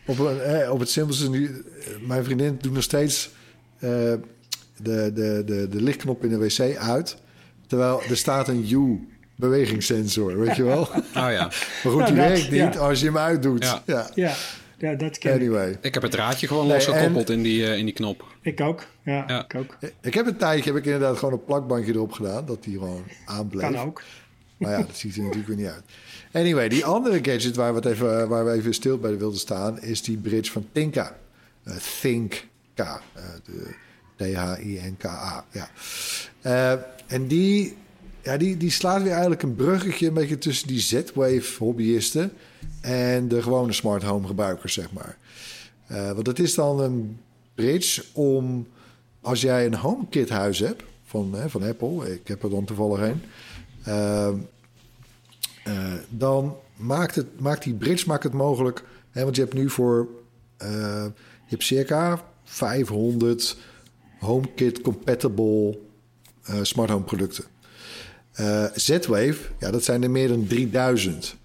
[0.05, 1.29] op, een, eh, op het simpelste.
[1.29, 1.65] Nu,
[2.07, 3.29] mijn vriendin doet nog steeds
[3.79, 3.89] eh,
[4.77, 7.15] de, de, de, de lichtknop in de wc uit.
[7.67, 10.79] Terwijl er staat een U-bewegingssensor, weet je wel?
[10.91, 11.43] Oh ja.
[11.43, 11.51] Maar
[11.83, 12.79] goed, Nou, die dat- werkt niet ja.
[12.79, 13.63] als je hem uitdoet.
[13.63, 13.81] Ja.
[13.85, 14.09] Ja.
[14.15, 14.33] Ja,
[14.83, 15.39] ja dat ken ik.
[15.39, 15.77] Anyway.
[15.81, 18.25] Ik heb het draadje gewoon Nee, losgekoppeld in, die, eh, in die knop.
[18.41, 18.85] Ik ook.
[19.03, 19.43] Ja, Ja.
[19.43, 19.77] ik ook.
[20.01, 22.45] Ik heb een tijdje heb ik inderdaad gewoon een plakbandje erop gedaan.
[22.45, 23.71] Dat die gewoon aanbleef.
[23.71, 24.01] Kan ook.
[24.57, 25.83] Maar ja, dat ziet er natuurlijk weer niet uit.
[26.33, 29.81] Anyway, die andere gadget waar we, het even, waar we even stil bij wilden staan...
[29.81, 31.15] is die bridge van Tinka.
[31.63, 32.79] Eh Think-K.
[32.79, 33.75] eh, de
[34.15, 35.45] T-H-I-N-K-A.
[35.51, 35.69] Ja.
[36.41, 37.75] Eh, en die,
[38.21, 40.07] ja, die, die slaat weer eigenlijk een bruggetje...
[40.07, 42.31] een beetje tussen die Z-Wave hobbyisten...
[42.83, 45.17] en de gewone smart home gebruikers, zeg maar.
[45.87, 47.19] Eh, want het is dan een
[47.55, 48.67] bridge om...
[49.21, 52.13] als jij een HomeKit huis hebt van, hè, van Apple...
[52.13, 53.21] ik heb er dan toevallig een...
[53.83, 54.37] Ehm,
[55.63, 58.83] eh, dan maakt, het, maakt die bridge maakt het mogelijk.
[59.11, 60.07] Hè, want je hebt nu voor.
[60.57, 61.05] eh,
[61.45, 63.57] je hebt circa 500
[64.19, 65.79] HomeKit compatible
[66.43, 67.43] eh, smart home producten.
[68.75, 71.35] Z-Wave, ja, dat zijn er meer dan 3000.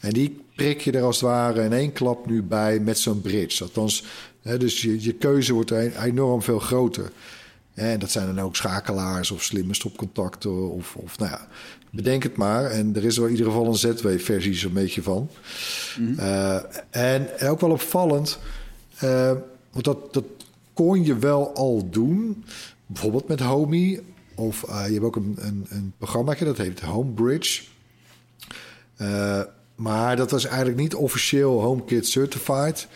[0.00, 3.20] En die prik je er als het ware in één klap nu bij met zo'n
[3.20, 3.62] bridge.
[3.62, 4.04] Althans,
[4.42, 7.10] hè, dus je, je keuze wordt e- enorm veel groter.
[7.74, 10.70] En dat zijn dan ook schakelaars of slimme stopcontacten.
[10.70, 11.48] Of, of nou ja,
[11.90, 12.64] bedenk het maar.
[12.64, 15.28] En er is wel in ieder geval een Z-Wave-versie zo'n beetje van.
[16.16, 16.58] Eh,
[16.90, 18.38] en ook wel opvallend,
[18.98, 19.32] eh,
[19.70, 20.24] want dat, dat
[20.72, 22.44] kon je wel al doen.
[22.86, 24.02] Bijvoorbeeld met Homey.
[24.34, 27.62] Of eh, je hebt ook een, een, een programma dat heet Homebridge.
[29.76, 32.88] Maar dat was eigenlijk niet officieel HomeKit certified.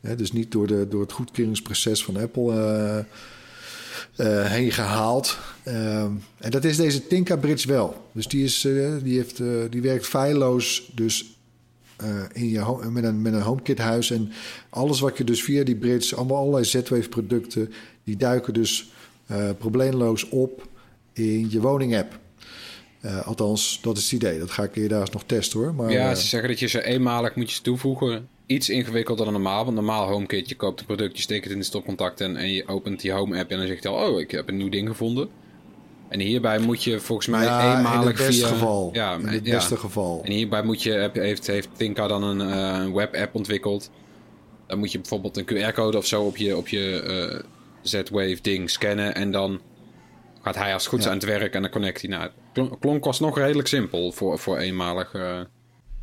[0.00, 3.06] Dus niet door, de, door het goedkeuringsproces van Apple
[4.16, 5.38] eh, heen gehaald.
[5.62, 8.10] Ehm, en dat is deze Tinka Bridge wel.
[8.12, 11.32] Dus die, is, eh, die, heeft, die werkt feilloos dus
[12.32, 14.10] in je met, een, met een HomeKit huis.
[14.10, 14.32] En
[14.70, 17.72] alles wat je dus via die bridge, allemaal allerlei Z-Wave producten...
[18.04, 18.92] die duiken dus
[19.58, 20.68] probleemloos op
[21.12, 22.18] in je woning-app.
[23.00, 24.38] Eh, althans, dat is het idee.
[24.38, 25.74] Dat ga ik eerder nog testen hoor.
[25.74, 28.28] Maar, ja, eh, ze zeggen dat je ze eenmalig moet je toevoegen.
[28.46, 29.64] Iets ingewikkelder dan normaal.
[29.64, 32.52] Want normaal HomeKit, je koopt een product, je steekt het in de stopcontact en, en
[32.52, 34.68] je opent die Home app en dan zegt hij al, oh, ik heb een nieuw
[34.68, 35.28] ding gevonden.
[36.08, 38.46] En hierbij moet je volgens mij ja, eenmalig in het via...
[38.46, 38.90] geval.
[38.92, 39.54] Ja, in het ja.
[39.54, 40.20] beste geval.
[40.24, 43.90] En hierbij moet je, heeft, heeft Tinka dan een eh, webapp ontwikkeld.
[44.66, 47.40] Dan moet je bijvoorbeeld een QR-code of zo op je, op je eh,
[47.82, 49.14] Z-Wave ding scannen.
[49.14, 49.60] En dan
[50.54, 51.08] gaat hij als het goed Ja.
[51.10, 52.78] aan het werk en dan connect hij naar het.
[52.80, 55.40] Klonk, was nog redelijk simpel voor, voor eenmalig eh,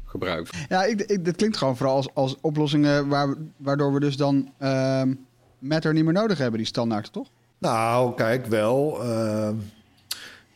[0.05, 0.49] gebruik.
[0.69, 4.51] Ja, ik, ik, dit klinkt gewoon vooral als, als oplossingen waar, waardoor we dus dan
[4.59, 5.13] ehm
[5.59, 7.27] Matter niet meer nodig hebben, die standaard, toch?
[7.57, 9.03] Nou, kijk, wel.
[9.03, 9.55] ehm,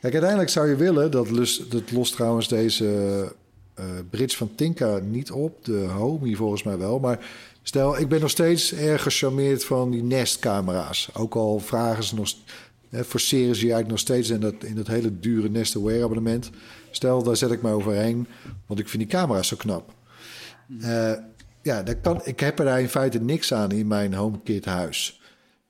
[0.02, 2.86] kijk, uiteindelijk zou je willen, dat, lus, dat lost trouwens deze
[3.74, 5.66] eh, bridge van Tinka niet op.
[5.66, 7.00] De Homey volgens mij wel.
[7.00, 7.20] Maar
[7.62, 11.10] stel, ik ben nog steeds erg gecharmeerd van die Nest-camera's.
[11.14, 12.30] Ook al vragen ze nog,
[12.90, 16.04] hè, forceren ze je eigenlijk nog steeds in dat, in dat hele dure Nest Aware
[16.04, 16.50] abonnement.
[16.92, 18.28] Stel, daar zet ik me overheen,
[18.66, 19.94] want ik vind die camera's zo knap.
[20.82, 21.14] Eh,
[21.62, 25.22] ja, daar kan, ik heb er daar in feite niks aan in mijn HomeKit huis.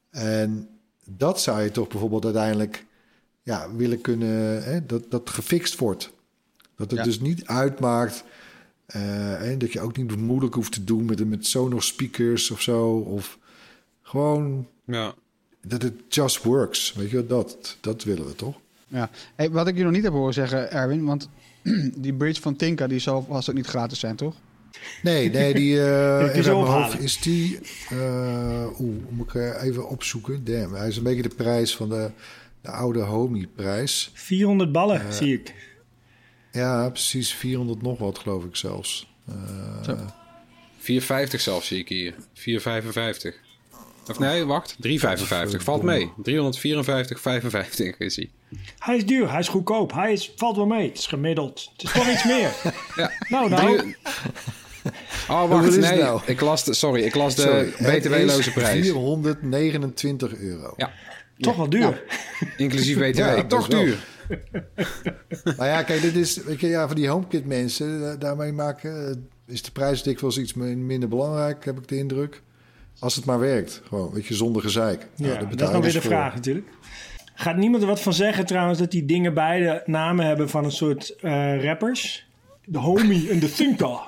[0.10, 0.70] En
[1.06, 2.86] dat zou je toch bijvoorbeeld uiteindelijk
[3.44, 6.12] ja, willen kunnen, hè, dat dat gefixt wordt.
[6.76, 7.06] Dat het Ja.
[7.06, 8.24] dus niet uitmaakt
[8.86, 12.62] eh, en dat je ook niet moeilijk hoeft te doen met, met Sonos speakers of
[12.62, 12.98] zo.
[12.98, 13.38] Of
[14.02, 15.14] gewoon Ja.
[15.62, 16.93] Dat het just works.
[16.93, 18.56] Weet je, dat, dat willen we toch?
[18.88, 19.10] Ja.
[19.36, 21.30] Hey, wat ik je nog niet heb horen zeggen, Erwin, want
[21.95, 24.36] die bridge van Tinka, die zal vast ook niet gratis zijn, toch?
[25.04, 27.60] Nee, nee, die eh in zo mijn hoofd is die.
[27.89, 30.43] eh Oeh, moet ik eh, even opzoeken.
[30.43, 32.12] Damn, hij is een beetje de prijs van de,
[32.62, 34.12] de oude Homie-prijs.
[34.13, 35.54] 400 ballen, zie ik.
[36.52, 39.13] Ja, precies 400 nog wat, geloof ik zelfs.
[39.86, 40.00] Eh,
[40.80, 42.13] 4,50 zelfs zie ik hier.
[42.34, 43.36] 4,55.
[44.08, 44.76] Of nee, wacht.
[44.88, 45.56] 3,55.
[45.64, 46.12] Valt mee.
[46.18, 48.30] 354,55 is hij.
[48.80, 50.88] Hij is duur, hij is goedkoop, hij is, valt wel mee.
[50.88, 51.70] Het is gemiddeld.
[51.78, 52.52] Het is toch iets meer.
[52.96, 53.12] Ja.
[53.30, 53.78] Nou, nou.
[53.78, 53.96] Drie-
[55.30, 55.78] Oh, wacht.
[55.80, 56.22] Nee, nou?
[56.26, 58.88] ik las de, sorry, ik las de btw-loze prijs.
[58.90, 60.74] 429 euro.
[60.78, 60.92] Ja,
[61.38, 62.04] Toch wel duur.
[62.58, 63.18] inclusief btw.
[63.18, 63.98] Ja, Toch duur.
[65.58, 69.62] Maar ja, kijk, dit is, ja, voor die HomeKit mensen, da- daarmee maken, eh, is
[69.62, 72.42] de prijs dikwijls iets min- minder belangrijk, heb ik de indruk.
[73.00, 75.08] Als het maar werkt, gewoon, weet je, zonder gezeik.
[75.16, 76.10] Nou, Ja, dat is nog weer dus de voor.
[76.10, 76.68] vraag natuurlijk.
[77.34, 80.72] Gaat niemand er wat van zeggen trouwens dat die dingen beide namen hebben van een
[80.72, 82.28] soort eh, rappers?
[82.66, 84.00] De Homie en de Thinker.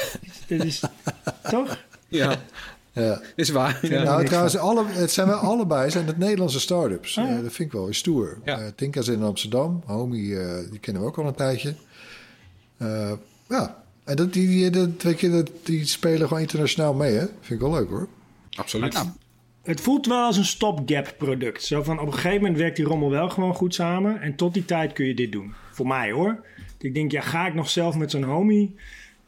[0.46, 0.82] Dit is
[1.50, 1.84] toch?
[2.08, 2.36] Ja,
[2.92, 3.20] Ja.
[3.36, 3.78] is waar.
[3.82, 4.02] Ja.
[4.02, 7.18] Nou, trouwens, alle, het zijn wel allebei zijn het Nederlandse start-ups.
[7.18, 7.36] Ah, ja.
[7.36, 8.38] Eh, dat vind ik wel eens stoer.
[8.44, 8.58] Ja.
[8.58, 9.82] Eh, Tinka zit in Amsterdam.
[9.86, 11.74] Homie, eh, die kennen we ook al een tijdje.
[12.76, 13.12] Eh,
[13.48, 17.26] ja, en dat, die, die, dat, weet je, dat, die spelen gewoon internationaal mee, hè?
[17.40, 18.08] Vind ik wel leuk, hoor.
[18.58, 19.04] Absoluut.
[19.62, 21.62] Het voelt wel als een stopgap product.
[21.62, 24.20] Zo van op een gegeven moment werkt die rommel wel gewoon goed samen.
[24.20, 25.54] En tot die tijd kun je dit doen.
[25.72, 26.44] Voor mij hoor.
[26.78, 28.74] Ik denk, ja, ga ik nog zelf met zo'n homie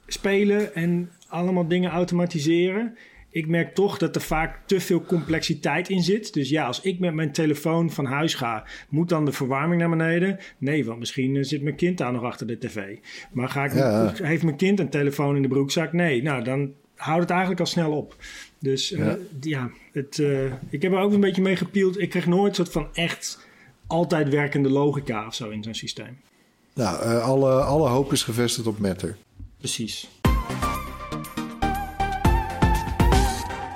[0.07, 2.97] spelen en allemaal dingen automatiseren?
[3.33, 6.33] Ik merk toch dat er vaak te veel complexiteit in zit.
[6.35, 9.91] Dus ja, als ik met mijn telefoon van huis ga, moet dan de verwarming naar
[9.91, 10.39] beneden?
[10.59, 12.97] Nee, want misschien eh, zit mijn kind daar nog achter de tv.
[13.33, 14.13] Maar ga ik, Ja.
[14.23, 15.93] heeft mijn kind een telefoon in de broekzak?
[15.93, 18.17] Nee, nou dan houdt het eigenlijk al snel op.
[18.61, 19.17] Dus eh, Ja.
[19.41, 22.01] ja, het, eh, ik heb er ook een beetje mee gepield.
[22.01, 23.39] Ik kreeg nooit een soort van echt
[23.87, 26.19] altijd werkende logica of zo in zo'n systeem.
[26.75, 29.17] Nou, eh, alle, alle hoop is gevestigd op Matter.
[29.59, 30.09] Precies.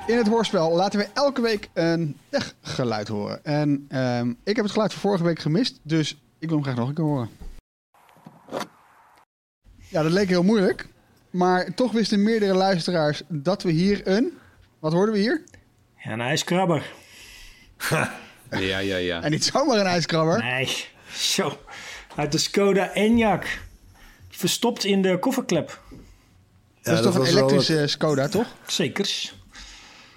[0.06, 3.44] In het hoorspel laten we elke week een weggeluid horen.
[3.44, 6.76] En ehm, ik heb het geluid van vorige week gemist, dus ik wil hem graag
[6.76, 7.28] nog een keer horen.
[9.88, 10.88] Ja, dat leek heel moeilijk.
[11.30, 14.32] Maar toch wisten meerdere luisteraars dat we hier een...
[14.84, 15.44] Wat hoorden we hier?
[16.04, 16.82] Ja, een ijskrabber.
[18.50, 19.22] Ja, ja, ja.
[19.22, 20.42] En niet zomaar een ijskrabber.
[20.42, 20.68] Nee,
[21.16, 21.58] zo.
[22.16, 23.46] Uit de Skoda Enyaq.
[24.30, 25.80] Verstopt in de kofferklep.
[26.82, 28.46] dat is toch een elektrische Skoda, toch?
[28.66, 29.34] Zekers.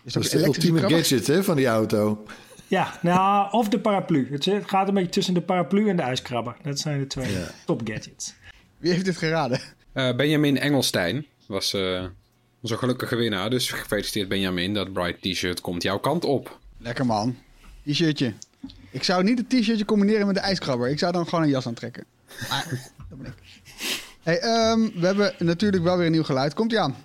[0.03, 0.99] Is Dat ook is de ultieme krabber?
[0.99, 2.25] gadget hè, van die auto.
[2.67, 4.27] Ja, nou, of de paraplu.
[4.31, 6.55] Het het gaat een beetje tussen de paraplu en de ijskrabber.
[6.61, 8.33] Dat zijn de twee top gadgets.
[8.77, 9.59] Wie heeft dit geraden?
[9.93, 12.05] Eh, Benjamin Engelstein was eh,
[12.61, 13.49] onze gelukkige winnaar.
[13.49, 14.73] Dus gefeliciteerd Benjamin.
[14.73, 16.59] Dat Bright T-shirt komt jouw kant op.
[16.77, 17.37] Lekker man.
[17.85, 18.33] T-shirtje.
[18.91, 20.89] Ik zou niet het t-shirtje combineren met de ijskrabber.
[20.89, 22.05] Ik zou dan gewoon een jas aantrekken.
[22.49, 22.65] Maar,
[23.09, 23.61] dat ben ik.
[24.23, 26.53] Hey, ehm, we hebben natuurlijk wel weer een nieuw geluid.
[26.53, 26.95] Komt ie aan.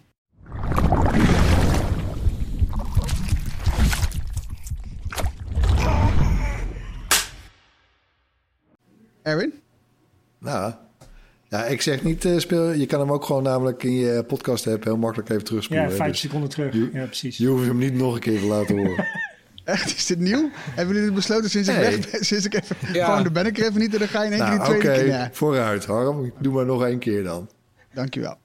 [9.22, 9.52] Erwin?
[10.38, 10.74] Nou,
[11.52, 12.70] ja, ik zeg niet eh, speel.
[12.72, 15.88] Je kan hem ook gewoon namelijk in je podcast app heel makkelijk even terugspoelen.
[15.88, 16.72] Ja, vijf Dus seconden terug.
[16.74, 17.36] je- Ja, precies.
[17.36, 19.06] je hoeft hem niet nog een keer te laten horen.
[19.64, 20.48] Echt, is dit nieuw?
[20.54, 22.24] Hebben jullie dit besloten sinds ik weg ben?
[22.24, 22.76] Sinds ik even...
[22.92, 23.04] Ja.
[23.04, 24.64] Gewoon, daar ben ik er even niet en dan ga je in één keer nou,
[24.66, 25.12] die oké, tweede keer...
[25.18, 26.32] Ja, vooruit Harm.
[26.38, 27.48] Doe maar nog één keer dan.
[27.94, 28.36] dankjewel.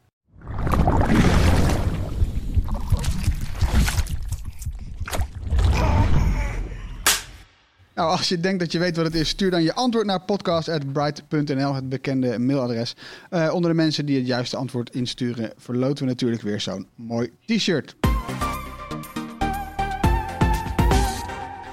[7.97, 10.21] Nou, als je denkt dat je weet wat het is, stuur dan je antwoord naar
[10.21, 12.95] podcast.bright.nl, het bekende mailadres.
[13.29, 17.31] Eh, onder de mensen die het juiste antwoord insturen, verloten we natuurlijk weer zo'n mooi
[17.45, 17.95] t-shirt.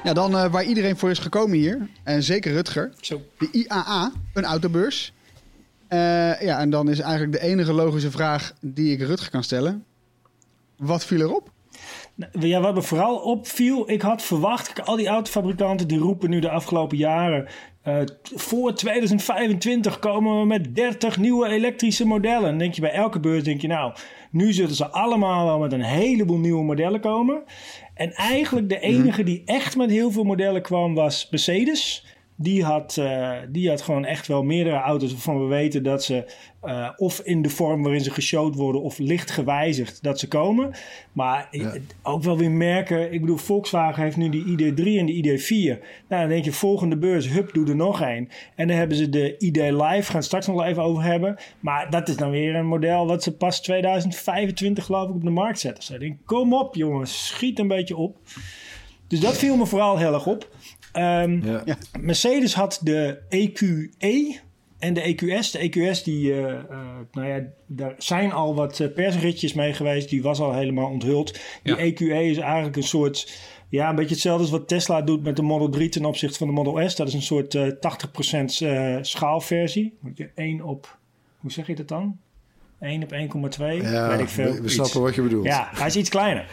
[0.05, 3.23] Ja, dan eh, waar iedereen voor is gekomen hier, en zeker Rutger, Zo.
[3.39, 5.13] de IAA, een autobeurs.
[5.89, 5.99] Eh,
[6.41, 9.85] ja, en dan is eigenlijk de enige logische vraag die ik Rutger kan stellen.
[10.77, 11.54] Wat viel erop?
[12.15, 16.39] Nou, Ja, wat me vooral opviel, ik had verwacht, al die autofabrikanten die roepen nu
[16.39, 17.49] de afgelopen jaren,
[17.83, 18.01] eh,
[18.35, 22.49] voor 2025 komen we met 30 nieuwe elektrische modellen.
[22.49, 23.93] Dan denk je bij elke beurs, denk je nou,
[24.31, 27.43] nu zullen ze allemaal wel met een heleboel nieuwe modellen komen.
[27.95, 32.05] En eigenlijk de enige die echt met heel veel modellen kwam was Mercedes.
[32.37, 36.25] Die had, eh, die had gewoon echt wel meerdere auto's waarvan we weten dat ze
[36.61, 40.75] eh, of in de vorm waarin ze geshowd worden of licht gewijzigd dat ze komen.
[41.13, 41.49] Maar
[42.03, 45.79] ook wel weer merken, ik bedoel, Volkswagen heeft nu die ID3 en de ID4.
[46.09, 48.29] Nou, dan denk je, volgende beurs, hup, doe er nog één.
[48.55, 51.37] En dan hebben ze de ID Live, gaan straks nog wel even over hebben.
[51.61, 55.31] Maar dat is dan weer een model wat ze pas 2025 geloof ik op de
[55.31, 55.85] markt zetten.
[55.87, 58.17] Dus ik denk, kom op jongens, schiet een beetje op.
[59.07, 60.49] Dus dat viel me vooral heel erg op.
[60.95, 61.63] Ehm, Ja.
[61.65, 61.77] Ja.
[62.01, 64.41] Mercedes had de EQE
[64.79, 65.51] en de EQS.
[65.51, 66.79] De EQS, die, eh, eh,
[67.13, 70.09] nou ja, daar zijn al wat eh, persritjes mee geweest.
[70.09, 71.33] Die was al helemaal onthuld.
[71.63, 71.79] Die Ja.
[71.79, 75.43] EQE is eigenlijk een soort, ja, een beetje hetzelfde als wat Tesla doet met de
[75.43, 76.97] Model 3 ten opzichte van de Model S.
[76.97, 79.95] Dat is een soort eh 80% eh, schaalversie.
[80.01, 80.99] Moet je 1 op,
[81.39, 82.19] hoe zeg je dat dan?
[82.81, 83.65] 1 op 1,2?
[83.83, 84.53] Ja, weet ik veel.
[84.53, 85.45] we, we snappen wat je bedoelt.
[85.45, 86.47] Ja, hij is iets kleiner.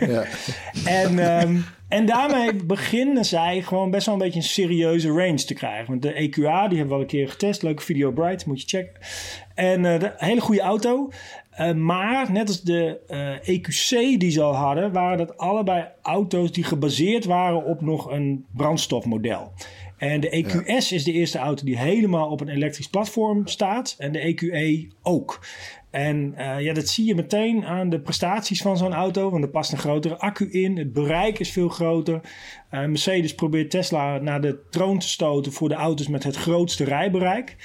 [0.00, 0.24] Ja.
[0.84, 1.56] En, ehm,
[1.88, 5.86] en daarmee beginnen zij gewoon best wel een beetje een serieuze range te krijgen.
[5.86, 7.62] Want de EQA, die hebben we al een keer getest.
[7.62, 9.00] Leuke video Bright, moet je checken.
[9.54, 11.10] En eh, de hele goede auto.
[11.50, 16.52] Eh, maar net als de eh, EQC die ze al hadden, waren dat allebei auto's
[16.52, 19.52] die gebaseerd waren op nog een brandstofmodel.
[20.04, 23.94] En de EQS is de eerste auto die helemaal op een elektrisch platform staat.
[23.98, 25.46] En de EQE ook.
[25.90, 29.30] En eh, ja, dat zie je meteen aan de prestaties van zo'n auto.
[29.30, 30.78] Want er past een grotere accu in.
[30.78, 32.20] Het bereik is veel groter.
[32.70, 36.84] Eh, Mercedes probeert Tesla naar de troon te stoten voor de auto's met het grootste
[36.84, 37.56] rijbereik.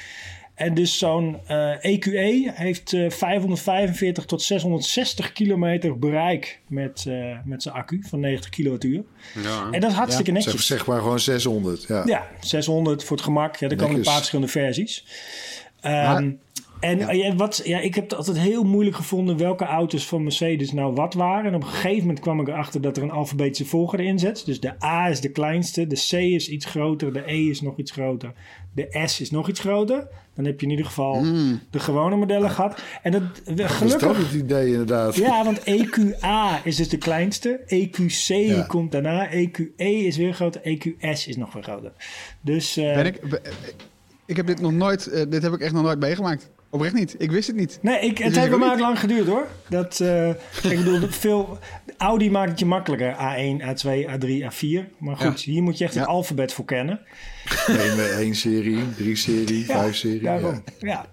[0.60, 7.64] En dus zo'n eh, EQE heeft eh, 545 tot 660 kilometer bereik met, eh, met
[7.64, 9.04] zijn accu van 90 kilowattuur.
[9.44, 9.68] Ja.
[9.72, 10.66] En dat is hartstikke netjes.
[10.68, 11.86] zeg maar gewoon 600.
[11.88, 12.04] Ja.
[12.06, 13.56] Ja, 600 voor het gemak.
[13.56, 15.06] Ja, er komen een paar verschillende versies.
[15.82, 16.34] Ehm, Maar-
[16.80, 17.12] en Ja.
[17.12, 20.94] ja, wat, ja, ik heb het altijd heel moeilijk gevonden welke auto's van Mercedes nou
[20.94, 21.46] wat waren.
[21.46, 24.46] En op een gegeven moment kwam ik erachter dat er een alfabetische volgorde in zit.
[24.46, 27.78] Dus de A is de kleinste, de C is iets groter, de E is nog
[27.78, 28.34] iets groter,
[28.74, 30.08] de S is nog iets groter.
[30.36, 31.22] Dan heb je in ieder geval
[31.70, 32.82] de gewone modellen gehad.
[33.04, 35.16] En dat, we- Dat is gelukkig toch het idee inderdaad.
[35.16, 37.60] ja, want EQA is dus de kleinste.
[37.66, 38.62] EQC Ja.
[38.68, 39.30] komt daarna.
[39.32, 40.62] EQE is weer groter.
[40.64, 41.92] EQS is nog weer groter.
[42.42, 43.20] Dus eh, Ben ik,
[44.26, 46.50] ik heb dit nog nooit, eh, dit heb ik echt nog nooit meegemaakt.
[46.72, 47.16] Oprecht niet.
[47.18, 47.80] Ik wist het niet.
[47.82, 49.48] Nee, ik, het Dus heeft ik bij mij ook lang geduurd hoor.
[49.70, 50.30] Dat, eh,
[50.72, 51.58] ik bedoel, veel,
[51.98, 53.14] Audi maakt het je makkelijker.
[53.16, 54.98] A1, A2, A3, A4.
[54.98, 56.10] Maar goed, hier moet je echt het Ja.
[56.10, 57.00] alfabet voor kennen.
[57.68, 60.22] Eén één serie, drie serie, vijf serie.
[60.22, 60.88] Daarom, Ja.
[60.88, 61.06] ja.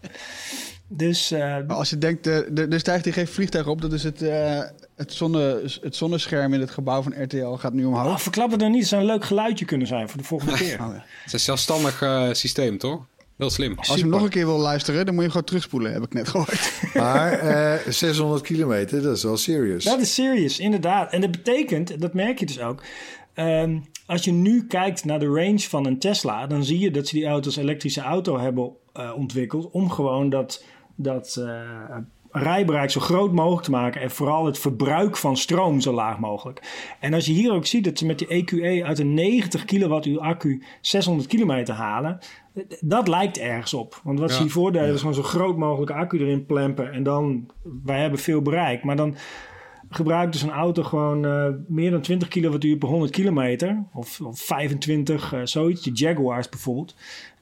[0.88, 3.80] Dus eh, Maar als je denkt, eh, er stijgt hier geen vliegtuig op.
[3.80, 4.60] Dat is het, eh,
[4.96, 8.06] het, zonne, het zonnescherm in het gebouw van RTL gaat nu omhoog.
[8.06, 8.80] oh, verklap het dan niet.
[8.80, 10.80] Het zou een leuk geluidje kunnen zijn voor de volgende keer.
[10.80, 10.92] Oh, ja.
[10.94, 13.04] Het is een zelfstandig eh, systeem, toch?
[13.36, 13.74] Heel slim.
[13.76, 16.02] Als je hem nog een keer wil luisteren, dan moet je hem gewoon terugspoelen, heb
[16.02, 16.72] ik net gehoord.
[16.94, 19.84] Maar eh, 600 kilometer, dat is wel serious.
[19.84, 21.12] Dat is serious, inderdaad.
[21.12, 22.82] En dat betekent, dat merk je dus ook.
[23.34, 27.06] ehm, als je nu kijkt naar de range van een Tesla, dan zie je dat
[27.06, 29.70] ze die auto als elektrische auto hebben eh, ontwikkeld.
[29.70, 31.96] Om gewoon dat, dat eh,
[32.42, 34.00] rijbereik zo groot mogelijk te maken.
[34.00, 36.62] En vooral het verbruik van stroom zo laag mogelijk.
[37.00, 40.18] En als je hier ook ziet dat ze met die EQE uit een 90 kilowattuur
[40.20, 42.18] accu 600 kilometer halen.
[42.80, 44.00] Dat lijkt ergens op.
[44.04, 44.42] Want wat ze Ja.
[44.42, 46.92] hiervoor deden, is gewoon zo groot mogelijke accu erin plempen.
[46.92, 47.50] En dan,
[47.84, 48.84] wij hebben veel bereik.
[48.84, 49.14] Maar dan
[49.88, 53.84] gebruikt dus een auto gewoon eh, meer dan 20 kilowattuur per 100 kilometer.
[53.92, 55.82] Of, of 25, eh, zoiets.
[55.82, 56.94] De Jaguars bijvoorbeeld.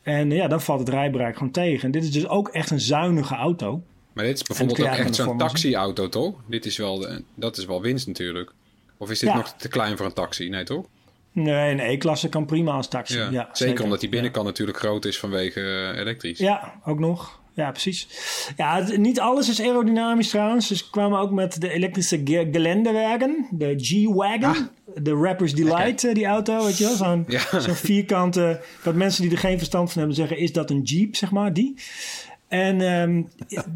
[0.02, 1.84] En ja, dan valt het rijbereik gewoon tegen.
[1.84, 3.82] En dit is dus ook echt een zuinige auto.
[4.14, 6.34] Maar dit is bijvoorbeeld ook echt zo'n taxi-auto, toch?
[6.48, 8.52] Dit is wel, de- dat is wel winst natuurlijk.
[8.98, 9.36] Of is dit Ja.
[9.36, 10.48] nog te klein voor een taxi?
[10.48, 10.84] Nee, toch?
[11.32, 13.18] Nee, een E-klasse kan prima als taxi.
[13.30, 16.38] Ja, zeker, omdat die binnenkant natuurlijk groot is vanwege eh, elektrisch.
[16.38, 17.42] Ja, ook nog.
[17.54, 18.08] Ja, precies.
[18.56, 20.68] Ja, het- niet alles is aerodynamisch trouwens.
[20.68, 24.68] Dus kwamen ook met de elektrische ge- Geländewagen, de G-Wagon.
[25.02, 26.96] De Rapper's Delight, eh, die auto, weet je wel.
[26.96, 27.60] Zo'n Ja.
[27.60, 28.60] zo'n vierkante...
[28.84, 30.38] Wat mensen die er geen verstand van hebben zeggen...
[30.38, 31.74] is dat een Jeep, zeg maar, die.
[32.54, 33.22] En ehm,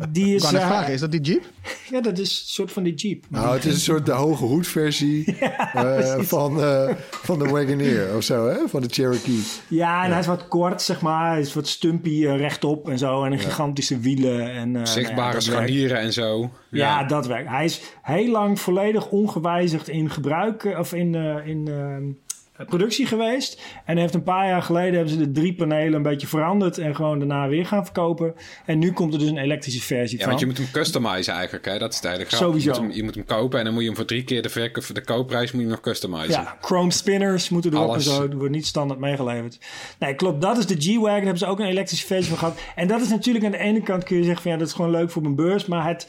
[0.09, 0.51] die Ik is...
[0.51, 1.45] net eh, vragen, is dat die Jeep?
[1.93, 3.25] ja, dat is een soort van die Jeep.
[3.29, 8.23] Nou, het is een soort de hoge hoedversie eh, van, eh, van de Wagoneer of
[8.23, 8.69] zo, hè?
[8.69, 9.43] Van de Cherokee.
[9.69, 11.31] Ja, en hij is wat kort, zeg maar.
[11.31, 13.25] Hij is wat stumpy, eh, rechtop en zo.
[13.25, 14.53] En een gigantische wielen.
[14.53, 15.43] En, eh, Zichtbare nou ja, werkt.
[15.43, 16.51] scharnieren en zo.
[16.71, 17.49] Ja, dat werkt.
[17.49, 22.27] Hij is heel lang volledig ongewijzigd in gebruik of in, eh, in eh,
[22.67, 23.63] productie geweest.
[23.85, 26.95] En heeft een paar jaar geleden hebben ze de drie panelen een beetje veranderd en
[26.95, 28.35] gewoon daarna weer gaan verkopen.
[28.67, 30.29] En nu komt er dus een elektrische versie Ja, van.
[30.29, 31.79] want je moet hem customizen eigenlijk, hè?
[31.79, 32.27] Dat is grap.
[32.29, 32.73] Sowieso.
[32.73, 34.43] Je moet, hem, je moet hem kopen en dan moet je hem voor drie keer
[34.43, 36.31] de, verkoop, de koopprijs moet je nog customizen.
[36.31, 38.07] Ja, chrome spinners moeten erop Alles.
[38.07, 38.29] en zo.
[38.29, 39.59] Wordt niet standaard meegeleverd.
[39.99, 40.41] Nee, klopt.
[40.41, 41.17] Dat is de G-Wagon.
[41.19, 42.59] Hebben ze ook een elektrische versie van gehad.
[42.77, 44.73] En dat is natuurlijk aan de ene kant kun je zeggen van ja, dat is
[44.73, 45.67] gewoon leuk voor mijn beurs.
[45.67, 46.09] Maar het,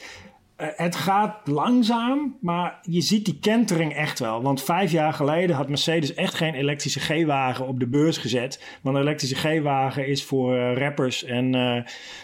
[0.60, 4.42] het gaat langzaam, maar je ziet die kentering echt wel.
[4.42, 8.78] Want vijf jaar geleden had Mercedes echt geen elektrische G-wagen op de beurs gezet.
[8.82, 11.82] Want een elektrische G-wagen is voor eh, rappers en eh,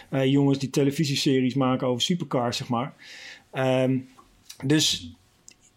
[0.09, 2.93] eh, jongens die televisieseries maken over supercars, zeg maar.
[3.51, 3.97] Ehm,
[4.65, 5.17] dus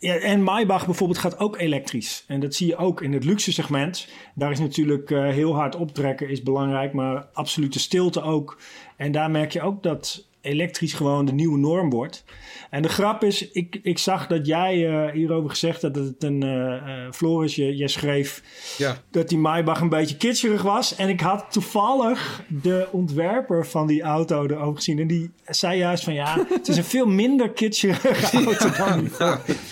[0.00, 2.24] en Maybach bijvoorbeeld gaat ook elektrisch.
[2.26, 4.08] En dat zie je ook in het luxe segment.
[4.34, 8.61] Daar is natuurlijk eh, heel hard optrekken is belangrijk, maar absolute stilte ook.
[8.96, 12.24] En daar merk je ook dat elektrisch gewoon de nieuwe norm wordt.
[12.70, 16.22] En de grap is, ik, ik zag dat jij eh, hierover gezegd had dat het
[16.24, 16.43] een...
[16.43, 18.43] eh, Floris, je, schreef
[18.78, 18.97] Ja.
[19.11, 20.97] dat die Maybach een beetje kitscherig was.
[20.97, 24.99] En ik had toevallig de ontwerper van die auto erover gezien.
[24.99, 29.11] En die zei juist van ja, het is een veel minder kitscherige auto dan die.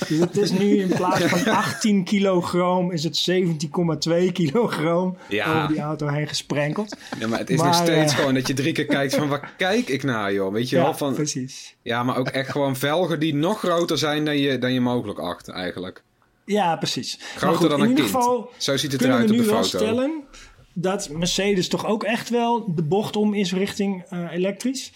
[0.09, 5.57] Dus het is nu in plaats van 18 kilogram is het 17,2 kilogram Ja.
[5.57, 6.97] over die auto heen gesprenkeld.
[7.19, 9.53] Ja, maar het is Maar, nog steeds gewoon dat je drie keer kijkt van waar
[9.57, 10.53] kijk ik naar, joh.
[10.59, 10.95] Weet je Ja, wel?
[10.95, 11.77] Van, precies.
[11.83, 15.19] ja, maar ook echt gewoon velgen die nog groter zijn dan je, dan je mogelijk
[15.19, 16.03] acht, eigenlijk.
[16.45, 17.19] Ja, precies.
[17.37, 18.17] Groter goed, dan in een ieder kind.
[18.17, 19.63] geval Zo ziet het kunnen eruit we op de foto.
[19.79, 20.25] stellen
[20.73, 24.93] dat Mercedes toch ook echt wel de bocht om is richting eh, elektrisch.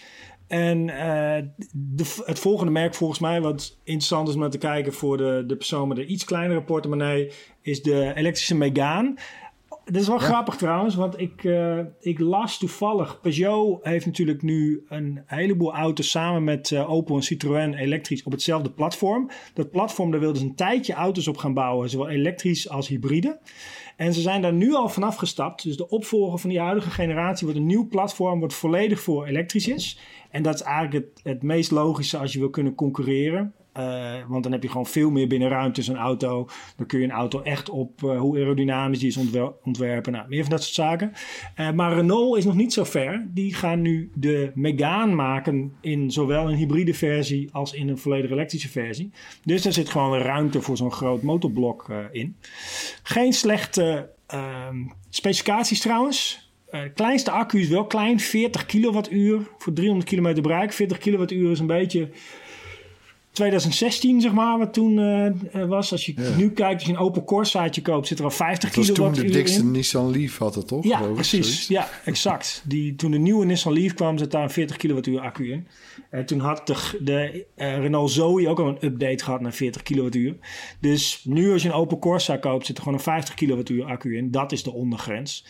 [0.47, 5.17] En eh, de, het volgende merk volgens mij, wat interessant is om te kijken voor
[5.17, 9.13] de, de persoon met een iets kleinere portemonnee, is de elektrische Megane.
[9.85, 13.19] Dat is wel grappig trouwens, want ik, eh, ik las toevallig.
[13.21, 18.31] Peugeot heeft natuurlijk nu een heleboel auto's samen met eh, Opel en Citroën elektrisch op
[18.31, 19.29] hetzelfde platform.
[19.53, 23.39] Dat platform, daar wilden ze een tijdje auto's op gaan bouwen, zowel elektrisch als hybride.
[23.97, 25.63] En ze zijn daar nu al vanaf gestapt.
[25.63, 29.67] Dus de opvolger van die huidige generatie wordt een nieuw platform, wat volledig voor elektrisch
[29.67, 29.99] is.
[30.29, 33.53] En dat is eigenlijk het, het meest logische als je wil kunnen concurreren.
[33.73, 36.49] Eh, want dan heb je gewoon veel meer binnenruimte in een auto.
[36.75, 40.11] Dan kun je een auto echt op eh, hoe aerodynamisch die is ontwer- ontwerpen.
[40.11, 41.11] Nou, meer van dat soort zaken.
[41.55, 43.25] Eh, maar Renault is nog niet zo ver.
[43.29, 48.31] Die gaan nu de Megane maken in zowel een hybride versie als in een volledig
[48.31, 49.11] elektrische versie.
[49.43, 52.35] Dus daar zit gewoon ruimte voor zo'n groot motorblok in.
[53.03, 54.77] Geen slechte ehm,
[55.09, 56.41] specificaties trouwens.
[56.93, 60.73] Kleinste accu is wel klein, 40 kilowattuur voor 300 kilometer bereik.
[60.73, 62.09] 40 kilowattuur is een beetje
[63.33, 65.91] 2016, zeg maar, wat toen eh, eh, was.
[65.91, 68.85] Als je nu kijkt, als je een Opel Corsaatje koopt, zit er al 50 Dat
[68.87, 69.71] was toen de dikste in.
[69.71, 70.83] Nissan Leaf had het toch?
[70.83, 71.45] Ja, precies.
[71.45, 71.67] zoiets?
[71.67, 72.63] Ja, exact.
[72.65, 75.67] Die, toen de nieuwe Nissan Leaf kwam, zat daar een 40 kilowattuur accu in.
[76.09, 79.83] En toen had de, de eh, Renault Zoe ook al een update gehad naar 40
[79.83, 80.35] kilowattuur.
[80.79, 84.17] Dus nu als je een Opel Corsa koopt, zit er gewoon een 50 kilowattuur accu
[84.17, 84.31] in.
[84.31, 85.45] Dat is de ondergrens.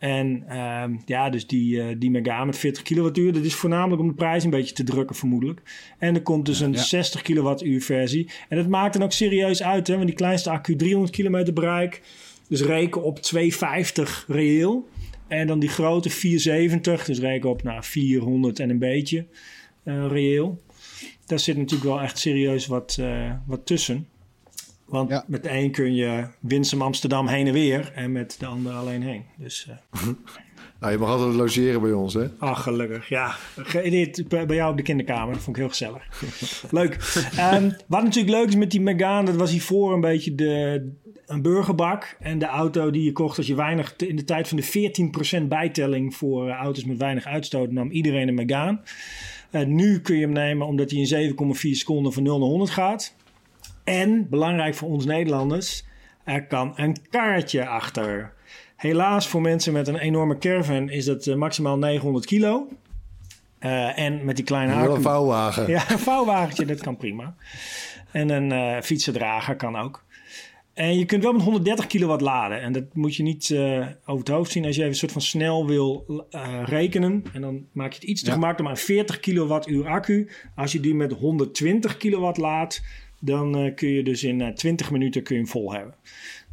[0.00, 4.08] En ehm, ja, dus die, eh die Megane met 40 kilowattuur, dat is voornamelijk om
[4.08, 5.62] de prijs een beetje te drukken vermoedelijk.
[5.98, 8.30] En er komt dus een 60 kilowattuur versie.
[8.48, 12.02] En dat maakt dan ook serieus uit, hè, want die kleinste accu 300 kilometer bereik.
[12.48, 14.88] Dus reken op 250 reëel.
[15.28, 19.26] En dan die grote 470, dus reken op nou, 400 en een beetje
[19.82, 20.62] eh, reëel.
[21.26, 24.06] Daar zit natuurlijk wel echt serieus wat, eh, wat tussen.
[24.90, 25.24] Want Ja.
[25.26, 29.02] met de een kun je Winsum Amsterdam heen en weer en met de ander alleen
[29.02, 29.24] heen.
[29.36, 30.00] Dus eh,
[30.80, 32.26] Nou, je mag altijd logeren bij ons, hè?
[32.38, 33.08] ach, gelukkig.
[33.08, 33.34] Ja,
[34.28, 35.34] bij jou op de kinderkamer.
[35.34, 36.22] Dat vond ik heel gezellig.
[36.70, 37.22] leuk.
[37.36, 40.88] Ehm, wat natuurlijk leuk is met die Megane, dat was hiervoor een beetje de,
[41.26, 42.16] een burgerbak.
[42.20, 45.48] En de auto die je kocht als je weinig, in de tijd van de 14%
[45.48, 48.80] bijtelling voor eh, auto's met weinig uitstoot, nam iedereen een Megane.
[49.50, 52.70] Eh, nu kun je hem nemen omdat hij in 7,4 seconden van 0 naar 100
[52.70, 53.14] gaat.
[53.90, 55.84] En, belangrijk voor ons Nederlanders,
[56.24, 58.32] er kan een kaartje achter.
[58.76, 62.68] Helaas voor mensen met een enorme caravan is dat eh, maximaal 900 kilo.
[63.58, 65.68] Eh, en met die kleine Wel een vouwwagen.
[65.76, 67.34] Ja, een vouwwagentje, dat kan prima.
[68.12, 70.04] En een eh fietsendrager kan ook.
[70.74, 72.60] En je kunt wel met 130 kilowatt laden.
[72.60, 73.54] En dat moet je niet
[74.04, 76.04] over het hoofd zien als je even een soort van snel wil
[76.64, 77.24] rekenen.
[77.32, 78.32] En dan maak je het iets te Ja.
[78.32, 78.68] gemakkelijk.
[78.68, 82.82] Maar een 40 kilowattuur accu, als je die met 120 kilowatt laat,
[83.20, 85.94] dan eh, kun je dus in eh, 20 minuten kun je hem vol hebben.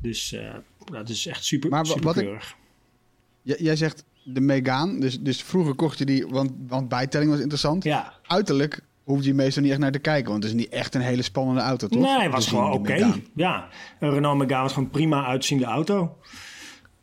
[0.01, 0.53] Dus eh,
[0.91, 2.55] dat is echt super, Maar super wat ik-
[3.59, 7.83] jij zegt de Megane, dus, dus vroeger kocht je die, want, want bijtelling was interessant.
[7.83, 10.95] Ja, Uiterlijk hoef je meestal niet echt naar te kijken, want het is niet echt
[10.95, 12.01] een hele spannende auto, toch?
[12.01, 13.21] nee, het was zien, gewoon oké.
[13.35, 13.67] Ja,
[13.99, 16.17] een Renault Megane was gewoon prima uitziende auto.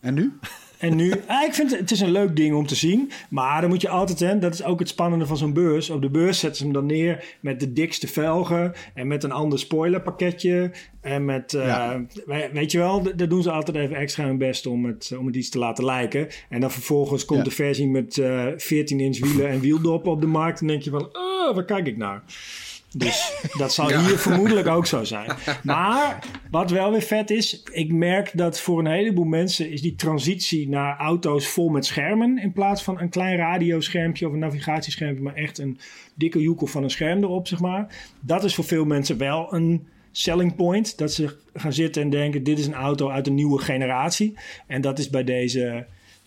[0.01, 0.39] En nu?
[0.85, 3.11] En nu, ah, ik vind het, het is een leuk ding om te zien.
[3.31, 5.91] Maar dan moet je altijd, hè, dat is ook het spannende van zo'n beurs.
[5.91, 8.73] Op de beurs zetten ze hem dan neer met de dikste velgen.
[8.95, 10.71] En met een ander spoilerpakketje.
[11.01, 12.05] En met, eh, Ja.
[12.53, 15.37] weet je wel, daar doen ze altijd even extra hun best om het, om het
[15.37, 16.29] iets te laten lijken.
[16.49, 17.45] En dan vervolgens komt Ja.
[17.45, 20.61] de versie met eh 14 inch wielen en wieldoppen op de markt.
[20.61, 22.23] En denk je van, oh, waar kijk ik naar?
[22.97, 25.33] Dus dat zal hier vermoedelijk ook zo zijn.
[25.63, 26.19] Maar
[26.51, 30.69] wat wel weer vet is, ik merk dat voor een heleboel mensen is die transitie
[30.69, 35.35] naar auto's vol met schermen in plaats van een klein radioschermpje of een navigatieschermpje, maar
[35.35, 35.79] echt een
[36.15, 38.13] dikke joekel van een scherm erop, zeg maar.
[38.21, 40.99] Dat is voor veel mensen wel een selling point.
[40.99, 44.35] Dat ze gaan zitten en denken, dit is een auto uit een nieuwe generatie.
[44.67, 45.87] En dat is bij deze,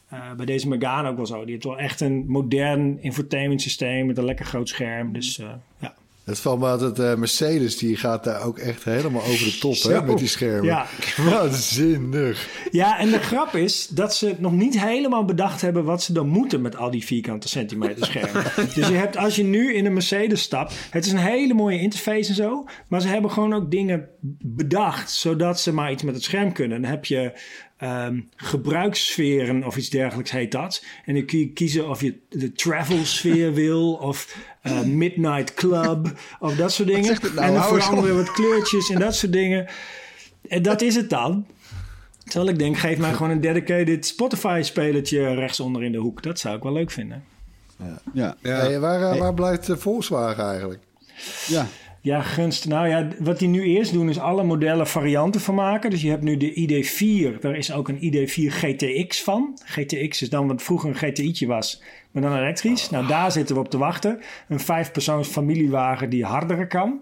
[0.09, 1.41] eh, bij deze Megane ook wel zo.
[1.41, 5.13] Die heeft wel echt een modern infotainment systeem met een lekker groot scherm.
[5.13, 5.49] Dus eh,
[5.80, 5.95] ja.
[6.28, 9.82] Het valt me altijd, eh, Mercedes die gaat daar ook echt helemaal over de top
[9.82, 10.66] hè, met die schermen.
[10.66, 10.86] Ja.
[11.30, 12.50] Waanzinnig.
[12.72, 16.28] Ja, en de grap is dat ze nog niet helemaal bedacht hebben wat ze dan
[16.28, 18.44] moeten met al die vierkante centimeter schermen.
[18.76, 21.80] Dus je hebt, als je nu in een Mercedes stapt, het is een hele mooie
[21.80, 24.10] interface en zo, maar ze hebben gewoon ook dingen
[24.42, 26.82] bedacht zodat ze maar iets met het scherm kunnen.
[26.82, 27.32] Dan heb je
[27.78, 30.84] ehm, gebruikssferen of iets dergelijks heet dat.
[31.06, 36.20] En dan kun je kiezen of je de travel sfeer wil of eh, midnight club
[36.40, 37.04] of dat soort dingen.
[37.04, 37.48] zegt het nou?
[37.48, 39.68] En dan veranderen we wat kleurtjes en dat soort dingen.
[40.48, 41.46] En dat is het dan.
[42.24, 46.24] Terwijl ik denk, geef mij gewoon een dedicated Spotify-spelertje rechtsonder in de hoek.
[46.24, 47.24] Dat zou ik wel leuk vinden.
[48.14, 48.36] Ja.
[48.42, 50.80] Hey, waar, eh, waar blijft de Volkswagen eigenlijk?
[51.48, 51.68] ja.
[52.08, 52.68] Ja, gunst.
[52.68, 55.89] Nou ja, wat die nu eerst doen is alle modellen varianten van maken.
[55.89, 57.39] Dus je hebt nu de ID4.
[57.39, 59.60] Daar is ook een ID4 GTX van.
[59.66, 61.82] GTX is dan wat vroeger een GTI'tje was,
[62.12, 62.89] maar dan elektrisch.
[62.89, 64.20] Nou, daar zitten we op te wachten.
[64.47, 67.01] Een vijfpersoons familiewagen die harder kan.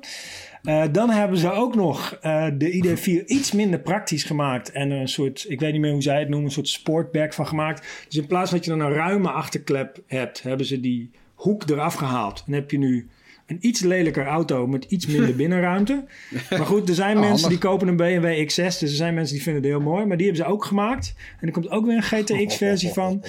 [0.63, 4.71] Eh, dan hebben ze ook nog eh, de ID4 iets minder praktisch gemaakt.
[4.71, 7.47] En een soort, ik weet niet meer hoe zij het noemen, een soort sportbag van
[7.47, 8.05] gemaakt.
[8.07, 11.93] Dus in plaats dat je dan een ruime achterklep hebt, hebben ze die hoek eraf
[11.93, 12.43] gehaald.
[12.47, 13.09] En heb je nu
[13.45, 16.05] een iets lelijker auto met iets minder binnenruimte.
[16.49, 18.55] Maar goed, er zijn Oh, mensen die kopen een BMW X6.
[18.55, 20.05] Dus er zijn mensen die vinden het heel mooi.
[20.05, 21.13] Maar die hebben ze ook gemaakt.
[21.39, 23.23] En er komt ook weer een GTX-versie van.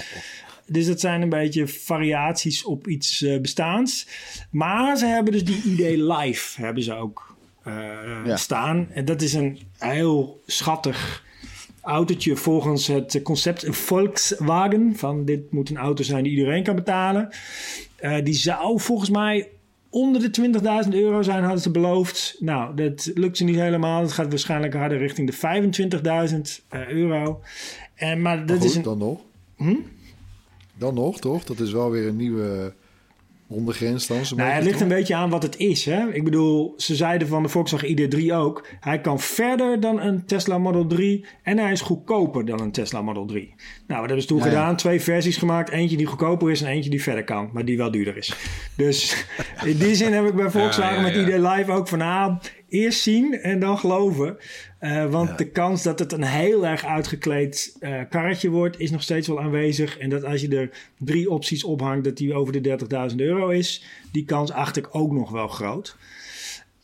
[0.67, 4.07] Dus dat zijn een beetje variaties op iets eh, bestaans.
[4.51, 7.35] Maar ze hebben dus die ID Live hebben ze ook
[8.25, 8.37] Ja.
[8.37, 8.89] staan.
[8.93, 11.25] En dat is een heel schattig
[11.83, 14.93] autootje volgens het concept een Volkswagen.
[14.97, 17.29] Van dit moet een auto zijn die iedereen kan betalen.
[17.97, 19.49] Eh, die zou volgens mij
[19.97, 22.37] onder de 20.000 euro zijn, hadden ze beloofd.
[22.39, 24.03] Nou, dat lukt ze niet helemaal.
[24.03, 27.41] Het gaat waarschijnlijk harder richting de 25.000 eh, euro.
[27.95, 28.83] En, maar dat Maar goed, is een...
[28.83, 29.21] dan nog.
[29.57, 29.77] Hm?
[30.75, 31.45] Dan nog, toch?
[31.45, 32.75] Dat is wel weer een nieuwe
[33.49, 34.17] ondergrens dan.
[34.37, 35.85] Nou, het ligt een beetje aan wat het is.
[35.85, 36.13] Hè?
[36.13, 38.67] Ik bedoel, ze zeiden van de Volkswagen ID3 ook.
[38.81, 43.03] Hij kan verder dan een Tesla Model 3 en hij is goedkoper dan een Tesla
[43.03, 43.55] Model 3.
[43.87, 44.45] Nou, wat hebben ze toen ja.
[44.45, 44.77] gedaan?
[44.77, 45.71] Twee versies gemaakt.
[45.71, 48.35] Eentje die goedkoper is en eentje die verder kan, maar die wel duurder is.
[48.77, 49.27] Dus
[49.65, 51.35] in die zin heb ik bij Volkswagen Ja, ja, met.
[51.35, 52.01] ID Live ook van...
[52.01, 52.37] ah,
[52.69, 54.37] eerst zien en dan geloven.
[54.79, 58.81] Eh, want de kans dat het een heel erg uitgekleed eh, karretje wordt...
[58.81, 59.99] is nog steeds wel aanwezig.
[59.99, 62.05] En dat als je er drie opties ophangt...
[62.05, 62.79] dat die over de
[63.11, 63.85] 30.000 euro is...
[64.13, 65.97] die kans acht ik ook nog wel groot.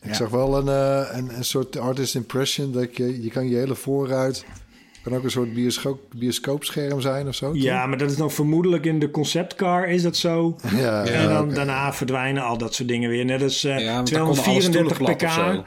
[0.03, 2.73] Ik zag wel een, eh, een, een soort artist impression.
[2.73, 4.45] Dat je, je kan je hele voorruit...
[5.03, 7.53] kan ook een soort bioscoop, bioscoopscherm zijn of zo.
[7.53, 7.63] toch?
[7.63, 10.57] Ja, maar dat is dan vermoedelijk in de conceptcar is dat zo.
[10.77, 13.25] ja, en dan daarna verdwijnen al dat soort dingen weer.
[13.25, 15.55] Net als eh, konden alle 234 stoelen plat of pk.
[15.55, 15.65] zo.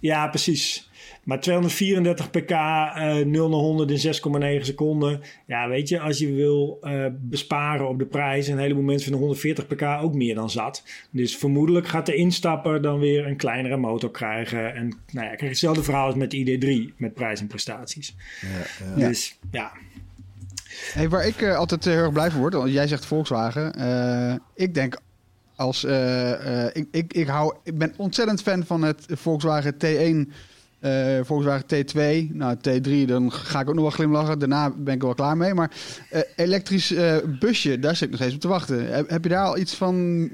[0.00, 0.88] Ja, precies.
[1.26, 4.14] Maar 234 pk, eh 0 naar 100 in
[4.60, 5.20] 6,9 seconden.
[5.46, 8.46] Ja, weet je, als je wil eh, besparen op de prijs...
[8.46, 10.82] en een heleboel mensen vinden 140 pk ook meer dan zat.
[11.10, 14.74] Dus vermoedelijk gaat de instapper dan weer een kleinere motor krijgen.
[14.74, 16.58] En nou ja, krijg je hetzelfde verhaal als met de
[16.90, 18.16] ID3 met prijs en prestaties.
[18.96, 19.08] Ja.
[19.08, 19.72] Dus ja,
[20.92, 23.72] Hey, waar ik eh, altijd eh, heel erg blij van word, want jij zegt Volkswagen.
[23.74, 24.98] eh, ik denk
[25.56, 25.84] als.
[25.84, 30.32] eh, eh, ik, ik, ik, hou, ik ben ontzettend fan van het Volkswagen T1,
[30.80, 32.30] eh, Volkswagen T2.
[32.32, 34.38] Nou, T3, dan ga ik ook nog wel glimlachen.
[34.38, 35.54] Daarna ben ik er wel klaar mee.
[35.54, 35.70] Maar
[36.10, 38.94] eh, elektrisch eh, busje, daar zit ik nog steeds op te wachten.
[38.94, 40.30] Heb, heb je daar al iets van?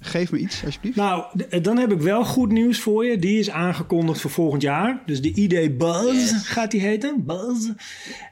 [0.00, 0.96] Geef me iets, alsjeblieft.
[0.96, 1.24] Nou,
[1.62, 3.18] dan heb ik wel goed nieuws voor je.
[3.18, 5.02] Die is aangekondigd voor volgend jaar.
[5.06, 7.24] Dus de ID Buzz gaat die heten.
[7.26, 7.70] Buzz.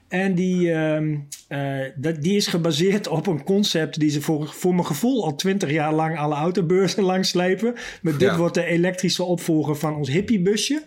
[0.08, 1.16] En die, ehm,
[1.48, 5.34] eh, dat, die is gebaseerd op een concept die ze voor, voor mijn gevoel al
[5.34, 7.74] twintig jaar lang alle autobeurzen langs slepen.
[8.02, 8.36] Met dit Ja.
[8.36, 10.82] wordt de elektrische opvolger van ons hippiebusje.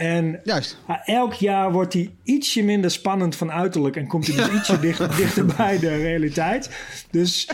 [0.00, 0.78] En Juist.
[1.04, 5.16] elk jaar wordt hij ietsje minder spannend van uiterlijk en komt hij dus ietsje dicht,
[5.16, 6.70] dichter bij de realiteit.
[7.10, 7.48] Dus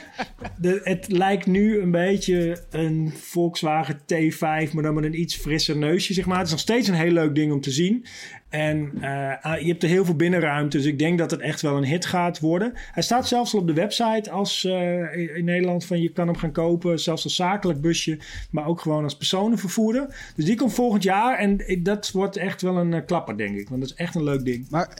[0.59, 5.77] de, het lijkt nu een beetje een Volkswagen T5, maar dan met een iets frisser
[5.77, 6.37] neusje, zeg maar.
[6.37, 8.05] Het is nog steeds een heel leuk ding om te zien.
[8.49, 11.77] En eh, je hebt er heel veel binnenruimte, dus ik denk dat het echt wel
[11.77, 12.73] een hit gaat worden.
[12.93, 16.37] Hij staat zelfs al op de website als eh, in Nederland van je kan hem
[16.37, 18.19] gaan kopen, zelfs als zakelijk busje,
[18.51, 20.33] maar ook gewoon als personenvervoerder.
[20.37, 23.57] Dus die komt volgend jaar en ik- dat wordt echt wel een eh, klapper, denk
[23.57, 23.69] ik.
[23.69, 24.67] Want dat is echt een leuk ding.
[24.71, 24.99] Maar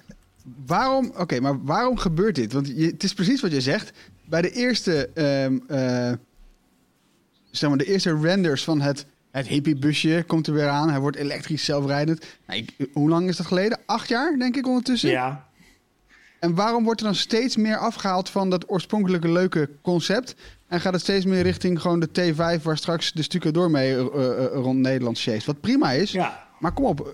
[0.67, 2.53] waarom, oké, maar waarom gebeurt dit?
[2.53, 3.93] Want je, het is precies wat je zegt.
[4.25, 5.09] Bij de eerste,
[5.69, 6.13] eh,
[7.51, 10.91] zeg maar, de eerste renders van het, het hippiebusje komt er weer aan.
[10.91, 12.25] Hij wordt elektrisch zelfrijdend.
[12.47, 13.79] Nou, ik- hoe lang is dat geleden?
[13.87, 15.11] Acht jaar, denk ik, ondertussen.
[15.11, 15.45] Ja,
[16.41, 20.35] En waarom wordt er dan steeds meer afgehaald van dat oorspronkelijke leuke concept?
[20.69, 23.93] En gaat het steeds meer richting gewoon de T5, waar straks de stukken door mee
[23.95, 25.47] eh, rond Nederland sjeest?
[25.47, 26.11] Wat prima is.
[26.13, 26.46] ja.
[26.59, 27.13] Maar kom op,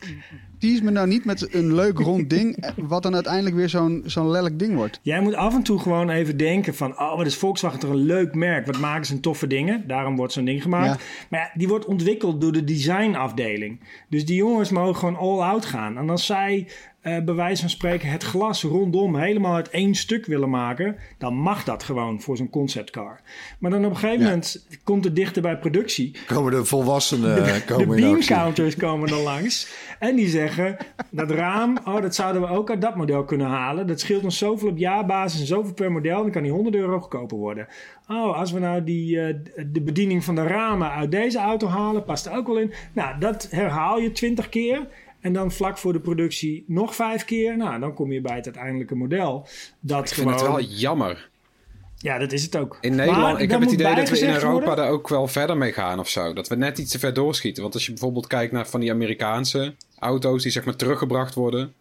[0.59, 2.73] tease me nou niet met een leuk rond ding...
[2.77, 5.01] wat dan uiteindelijk weer zo'n zo'n lelijk ding wordt.
[5.03, 7.01] Jij moet af en toe gewoon even denken van...
[7.01, 8.67] oh, wat is Volkswagen toch een leuk merk.
[8.67, 9.87] Wat maken ze een toffe dingen.
[9.87, 11.05] Daarom wordt zo'n ding gemaakt.
[11.31, 13.81] Maar ja, die wordt ontwikkeld door de designafdeling.
[14.09, 15.99] Dus die jongens mogen gewoon all-out gaan.
[15.99, 16.69] En als zij
[17.03, 20.97] eh bij wijze van spreken het glas rondom helemaal uit één stuk willen maken...
[21.19, 23.21] dan mag dat gewoon voor zo'n conceptcar.
[23.59, 24.29] Maar dan op een gegeven Ja.
[24.29, 26.17] moment komt het dichter bij productie...
[26.27, 29.69] Komen de volwassenen De, de komen counters komen dan langs.
[29.99, 30.77] En die zeggen,
[31.11, 33.87] dat raam, oh, dat zouden we ook uit dat model kunnen halen.
[33.87, 36.23] Dat scheelt ons zoveel op jaarbasis en zoveel per model.
[36.23, 37.69] Dan kan die 100 euro goedkoper worden.
[38.09, 39.35] Oh, als we nou die, eh,
[39.67, 42.73] de bediening van de ramen uit deze auto halen, past er ook wel in.
[42.93, 44.87] Nou, dat herhaal je 20 keer.
[45.23, 47.57] En dan vlak voor de productie nog vijf keer.
[47.57, 49.49] Nou, dan kom je bij het uiteindelijke model.
[49.81, 51.31] Dat Ik vind het wel jammer.
[51.97, 52.79] Ja, dat is het ook.
[52.81, 55.29] In Nederland, Maar ik heb het idee dat we in Europa worden- daar ook wel
[55.29, 56.33] verder mee gaan of zo.
[56.33, 57.63] Dat we net iets te ver doorschieten.
[57.63, 61.75] Want als je bijvoorbeeld kijkt naar van die Amerikaanse auto's die zeg maar teruggebracht worden.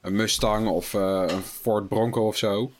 [0.00, 2.72] Een Mustang of eh, een Ford Bronco of zo.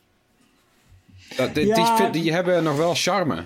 [1.37, 3.45] Dat, die, die, die hebben nog wel charme.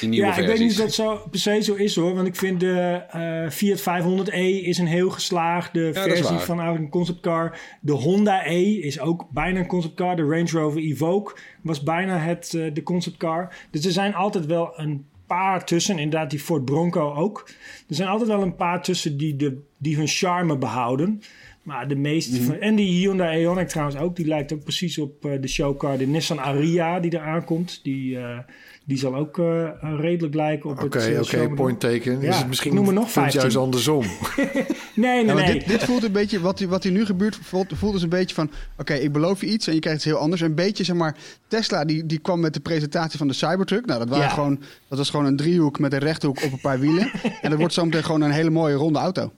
[0.00, 2.14] Die nieuwe ja, ik weet niet of dat zo per se zo is hoor.
[2.14, 4.34] Want ik vind de eh, Fiat 500e
[4.64, 7.58] is een heel geslaagde versie van eigenlijk een conceptcar.
[7.80, 10.16] De Honda E is ook bijna een conceptcar.
[10.16, 13.54] De Range Rover Evoque was bijna het, eh, de conceptcar.
[13.70, 15.98] Dus er zijn altijd wel een paar tussen.
[15.98, 17.48] Inderdaad, die Ford Bronco ook.
[17.88, 21.22] Er zijn altijd wel een paar tussen die, de, die hun charme behouden.
[21.62, 22.44] Maar de meeste Mhm.
[22.46, 22.54] van...
[22.54, 24.16] En die Hyundai Ioniq trouwens ook.
[24.16, 25.98] Die lijkt ook precies op eh, de showcar.
[25.98, 27.80] De Nissan Ariya die eraan komt.
[27.82, 28.18] Die,
[28.88, 29.68] die zal ook eh,
[29.98, 31.54] redelijk lijken op het eh, oké, showmodel.
[31.54, 32.20] point taken.
[32.20, 33.40] Ja, is het misschien noem nog het 15.
[33.40, 34.04] juist andersom?
[34.94, 35.52] Nee, nee, Ja, nee.
[35.58, 38.34] dit, dit voelt een beetje, wat, wat hier nu gebeurt, voelt, voelt dus een beetje
[38.34, 38.50] van...
[38.78, 40.40] Oké, ik beloof je iets en je krijgt iets heel anders.
[40.40, 41.16] Een beetje, zeg maar,
[41.48, 43.86] Tesla die, die kwam met de presentatie van de Cybertruck.
[43.86, 44.30] Nou, dat, waren Ja.
[44.30, 47.10] gewoon, dat was gewoon een driehoek met een rechthoek op een paar wielen.
[47.42, 49.32] en dat wordt zometeen gewoon een hele mooie ronde auto.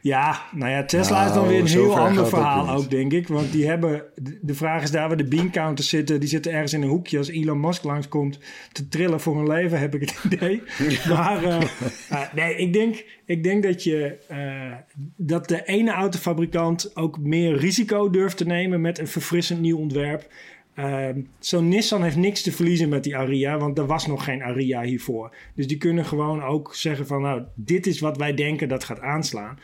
[0.00, 3.28] Ja, nou ja, Tesla Nou, is dan weer een heel ander verhaal ook, denk ik.
[3.28, 4.02] Want die hebben...
[4.42, 6.20] De, vraag is daar waar de bean counters zitten.
[6.20, 8.38] Die zitten ergens in een hoekje als Elon Musk langskomt
[8.72, 10.62] te trillen voor hun leven, heb ik het idee.
[11.08, 11.60] maar eh,
[12.08, 14.18] eh, nee, ik denk, ik denk dat je...
[14.28, 14.72] eh,
[15.16, 20.26] dat de ene autofabrikant ook meer risico durft te nemen met een verfrissend nieuw ontwerp.
[20.78, 24.42] Ehm, Zo'n Nissan heeft niks te verliezen met die Aria, want er was nog geen
[24.42, 25.34] Aria hiervoor.
[25.54, 29.00] Dus die kunnen gewoon ook zeggen van, nou, dit is wat wij denken dat gaat
[29.00, 29.58] aanslaan.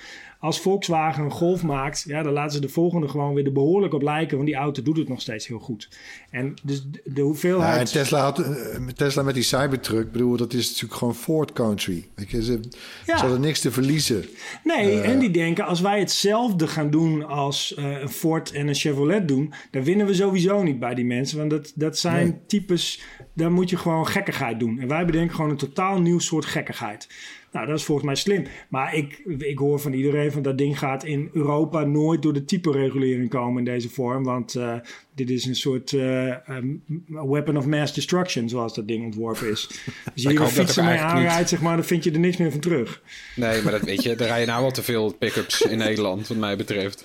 [0.44, 3.94] Als Volkswagen een Golf maakt, ja, dan laten ze de volgende gewoon weer er behoorlijk
[3.94, 5.88] op lijken, want die auto doet het nog steeds heel goed.
[6.30, 7.74] En dus de, hoeveelheid...
[7.74, 11.52] Ja, en Tesla, had, eh, Tesla met die Cybertruck, bedoel, dat is natuurlijk gewoon Ford
[11.52, 12.08] Country.
[12.14, 12.60] Weet je, ze,
[13.06, 13.16] Ja.
[13.16, 14.24] ze hadden niks te verliezen.
[14.64, 15.08] Nee, Eh.
[15.10, 19.28] en die denken als wij hetzelfde gaan doen als eh, een Ford en een Chevrolet
[19.28, 21.38] doen, dan winnen we sowieso niet bij die mensen.
[21.38, 22.38] Want dat, dat zijn Nee.
[22.46, 23.00] types,
[23.32, 24.78] daar moet je gewoon gekkigheid doen.
[24.78, 27.08] En wij bedenken gewoon een totaal nieuw soort gekkigheid.
[27.54, 28.46] Nou, dat is volgens mij slim.
[28.68, 32.44] Maar ik, ik hoor van iedereen van dat ding gaat in Europa nooit door de
[32.44, 34.24] type regulering komen in deze vorm.
[34.24, 34.74] Want eh,
[35.14, 39.68] dit is een soort eh, um, weapon of mass destruction, zoals dat ding ontworpen is.
[40.12, 41.02] Als je hier hoop een dat fiets ook mee niet.
[41.02, 43.02] aanrijdt, zeg maar, dan vind je er niks meer van terug.
[43.36, 44.10] Nee, maar dat weet je.
[44.10, 47.04] Er rijden nou al te veel pick-ups in Nederland, wat mij betreft.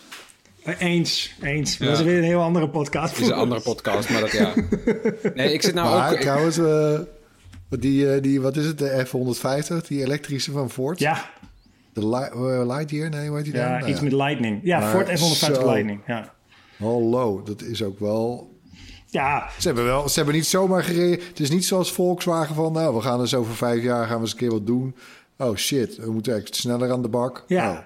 [0.64, 1.78] Eh, Eens, eens.
[1.78, 1.86] Ja.
[1.86, 3.14] Dat is weer een heel andere podcast.
[3.14, 4.54] Het is een andere podcast, maar dat ja.
[5.36, 6.16] Nee, ik zit nou maar ook...
[6.16, 7.00] ik- trouwens, eh,
[7.70, 11.00] die, eh, die, wat is het, de F-150, die elektrische van Ford?
[11.00, 11.30] Ja,
[11.94, 12.16] De Li-
[12.60, 13.62] eh, Lightyear, nee, hoe heet die dan?
[13.64, 14.60] ja iets met Lightning.
[14.64, 15.66] Ja, Maar Ford F-150 zo.
[15.72, 16.02] Lightning.
[16.08, 16.34] Ja.
[16.78, 18.54] Hallo, dat is ook wel...
[19.06, 21.28] ja, Ze hebben, wel, ze hebben niet zomaar gereden.
[21.28, 22.74] Het is niet zoals Volkswagen van...
[22.74, 24.96] nou, we gaan dus over vijf jaar gaan we eens een keer wat doen.
[25.38, 27.44] Oh shit, we moeten echt sneller aan de bak.
[27.48, 27.72] Ja.
[27.72, 27.78] Oh.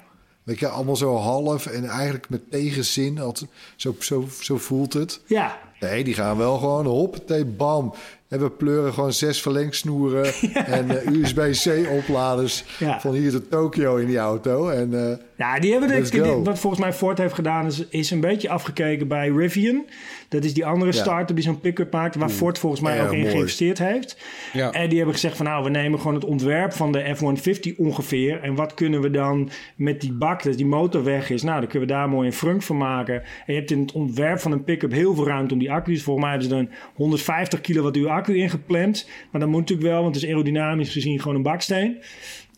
[0.43, 3.19] Weet je, allemaal zo half en eigenlijk met tegenzin.
[3.19, 5.21] Altijd, zo, zo, zo voelt het.
[5.25, 5.57] ja.
[5.79, 7.93] Nee, die gaan wel gewoon hoppatee, bam.
[8.33, 10.25] En we pleuren gewoon zes verlengsnoeren
[10.65, 12.99] en eh, USB-C-opladers Ja.
[12.99, 14.69] van hier tot Tokio in die auto.
[14.69, 18.11] En eh, Ja, die hebben de, die- wat volgens mij Ford heeft gedaan, is, is
[18.11, 19.85] een beetje afgekeken bij Rivian.
[20.33, 20.97] Dat is die andere Ja.
[20.97, 24.17] start-up die zo'n pick-up maakt, waar Ford volgens mij ook in geïnvesteerd heeft.
[24.53, 24.71] Ja.
[24.71, 28.41] En die hebben gezegd van nou, we nemen gewoon het ontwerp van de F-150 ongeveer.
[28.41, 31.69] En wat kunnen we dan met die bak, dat die motor weg is, nou, dan
[31.69, 33.15] kunnen we daar mooi een frunk van maken.
[33.21, 36.03] En je hebt in het ontwerp van een pick-up heel veel ruimte om die accu's.
[36.03, 39.09] Volgens mij hebben ze er een 150 kilowattuur accu ingepland.
[39.31, 41.97] Maar dat moet natuurlijk wel, want het is aerodynamisch gezien gewoon een baksteen.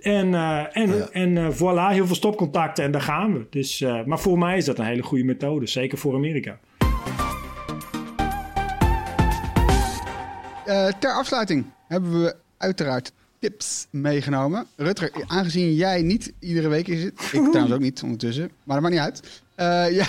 [0.02, 1.08] En, eh, en, Ja.
[1.12, 3.46] en eh, voilà, heel veel stopcontacten en daar gaan we.
[3.50, 6.60] Dus, eh, maar voor mij is dat een hele goede methode, zeker voor Amerika.
[10.66, 14.66] Eh, ter afsluiting hebben we uiteraard tips meegenomen.
[14.76, 17.16] Rutger, aangezien jij niet iedere week is ik
[17.52, 19.42] trouwens ook niet ondertussen, maar dat maakt niet uit.
[19.56, 20.08] Eh, jij,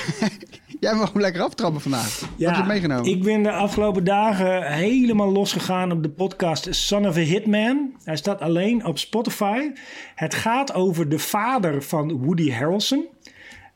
[0.81, 2.21] jij mag hem lekker aftrappen vandaag.
[2.21, 3.11] Wat heb je meegenomen?
[3.11, 7.93] Ik ben de afgelopen dagen helemaal losgegaan op de podcast Son of a Hitman.
[8.05, 9.71] Hij staat alleen op Spotify.
[10.15, 13.07] Het gaat over de vader van Woody Harrelson.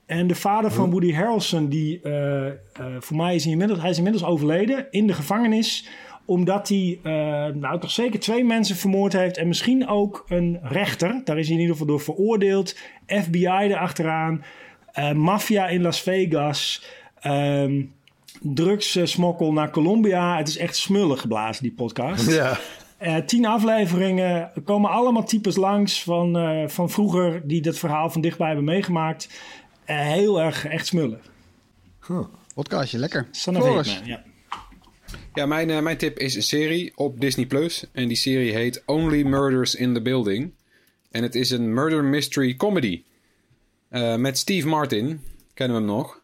[0.07, 2.47] En de vader van Woody Harrelson, die eh,
[2.99, 5.89] voor mij is inmiddels, hij is inmiddels overleden in de gevangenis.
[6.25, 7.13] Omdat hij eh,
[7.55, 9.37] nou toch zeker twee mensen vermoord heeft.
[9.37, 11.21] En misschien ook een rechter.
[11.25, 12.77] Daar is hij in ieder geval door veroordeeld.
[13.07, 14.45] FBI erachteraan.
[14.93, 16.85] eh maffia in Las Vegas.
[17.21, 17.83] ehm
[18.43, 20.37] drugssmokkel naar Colombia.
[20.37, 22.31] Het is echt smullen geblazen, die podcast.
[22.31, 22.59] Ja.
[22.99, 24.51] Eh, tien afleveringen.
[24.55, 28.65] Er komen allemaal types langs van, eh, van vroeger die dat verhaal van dichtbij hebben
[28.65, 29.29] meegemaakt.
[29.85, 31.21] Heel erg echt smullen.
[32.55, 33.29] Podcastje, lekker.
[33.33, 34.01] Floris.
[34.05, 34.23] Ja.
[35.35, 37.85] Ja, mijn, eh, mijn tip is een serie op Disney Plus.
[37.93, 40.53] En die serie heet Only Murders in the Building.
[41.11, 43.03] En het is een murder mystery comedy.
[43.89, 45.21] Eh, met Steve Martin,
[45.55, 46.21] kennen we hem nog.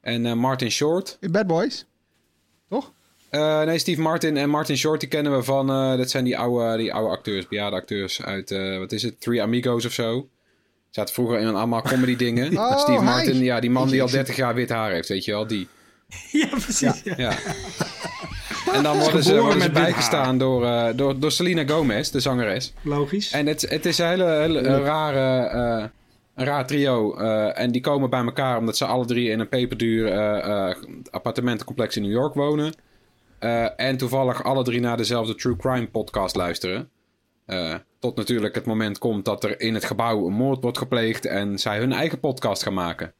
[0.00, 1.18] En eh, Martin Short.
[1.30, 1.84] Bad Boys.
[2.68, 2.92] Toch?
[3.30, 5.66] Nee, Steve Martin en Martin Short, die kennen we van...
[5.96, 8.50] dat zijn die oude, die oude acteurs, bejaarde acteurs uit...
[8.78, 9.20] wat is het?
[9.20, 10.28] Three Amigos of zo.
[10.90, 12.56] Zaten vroeger in allemaal comedy dingen.
[12.58, 13.04] Oh, Steve hij.
[13.04, 15.30] Martin, ja, die man die al Ik zie- 30 jaar wit haar heeft, weet je
[15.30, 15.68] wel, die.
[16.42, 17.02] ja, precies.
[17.04, 17.14] Ja.
[17.16, 17.32] Ja.
[18.72, 22.72] En dan worden ze, worden ze bijgestaan door, eh, door, door Selena Gomez, de zangeres.
[22.82, 23.30] Logisch.
[23.32, 25.84] En het, het is een hele, hele eh, rare, eh,
[26.34, 27.16] een raar trio.
[27.16, 30.76] eh, en die komen bij elkaar omdat ze alle drie in een peperduur eh, eh,
[31.10, 32.74] appartementencomplex in New York wonen.
[33.38, 36.90] Eh, en toevallig alle drie naar dezelfde True Crime podcast luisteren.
[37.46, 41.26] Eh, tot natuurlijk het moment komt dat er in het gebouw een moord wordt gepleegd
[41.26, 43.12] en zij hun eigen podcast gaan maken.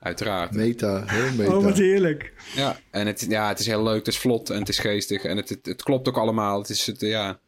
[0.00, 0.52] Uiteraard.
[0.52, 1.56] Meta, heel meta.
[1.56, 2.32] Oh, wat heerlijk.
[2.54, 5.24] Ja, en het, ja, het is heel leuk, het is vlot en het is geestig
[5.24, 6.58] en het, het, het klopt ook allemaal.
[6.58, 7.38] Het is, het, ja,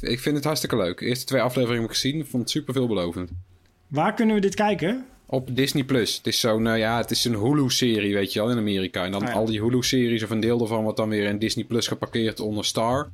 [0.00, 0.98] ik vind het hartstikke leuk.
[0.98, 3.30] De eerste twee afleveringen heb ik gezien, ik vond het super veelbelovend.
[3.88, 5.06] Waar kunnen we dit kijken?
[5.26, 6.16] Op Disney Plus.
[6.16, 9.04] Het is zo'n, eh, ja, het is een Hulu-serie, weet je wel, in Amerika.
[9.04, 9.34] En dan Ah, ja.
[9.34, 12.64] al die Hulu-series of een deel daarvan wordt dan weer in Disney Plus geparkeerd onder
[12.64, 13.10] Star,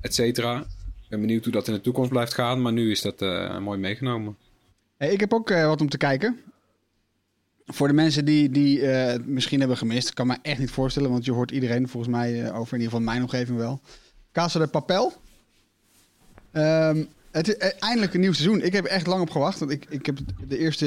[0.00, 0.58] et cetera.
[1.02, 3.58] Ik ben benieuwd hoe dat in de toekomst blijft gaan, maar nu is dat eh,
[3.58, 4.36] mooi meegenomen.
[4.96, 6.40] Hey, ik heb ook eh, wat om te kijken.
[7.70, 11.10] Voor de mensen die, die eh, het misschien hebben gemist, kan me echt niet voorstellen,
[11.10, 13.80] want je hoort iedereen volgens mij eh, over, in ieder geval mijn omgeving wel.
[14.32, 15.12] Casa de Papel.
[16.52, 18.62] Ehm, het is eh, eindelijk een nieuw seizoen.
[18.62, 20.86] Ik heb er echt lang op gewacht, want ik, ik heb de eerste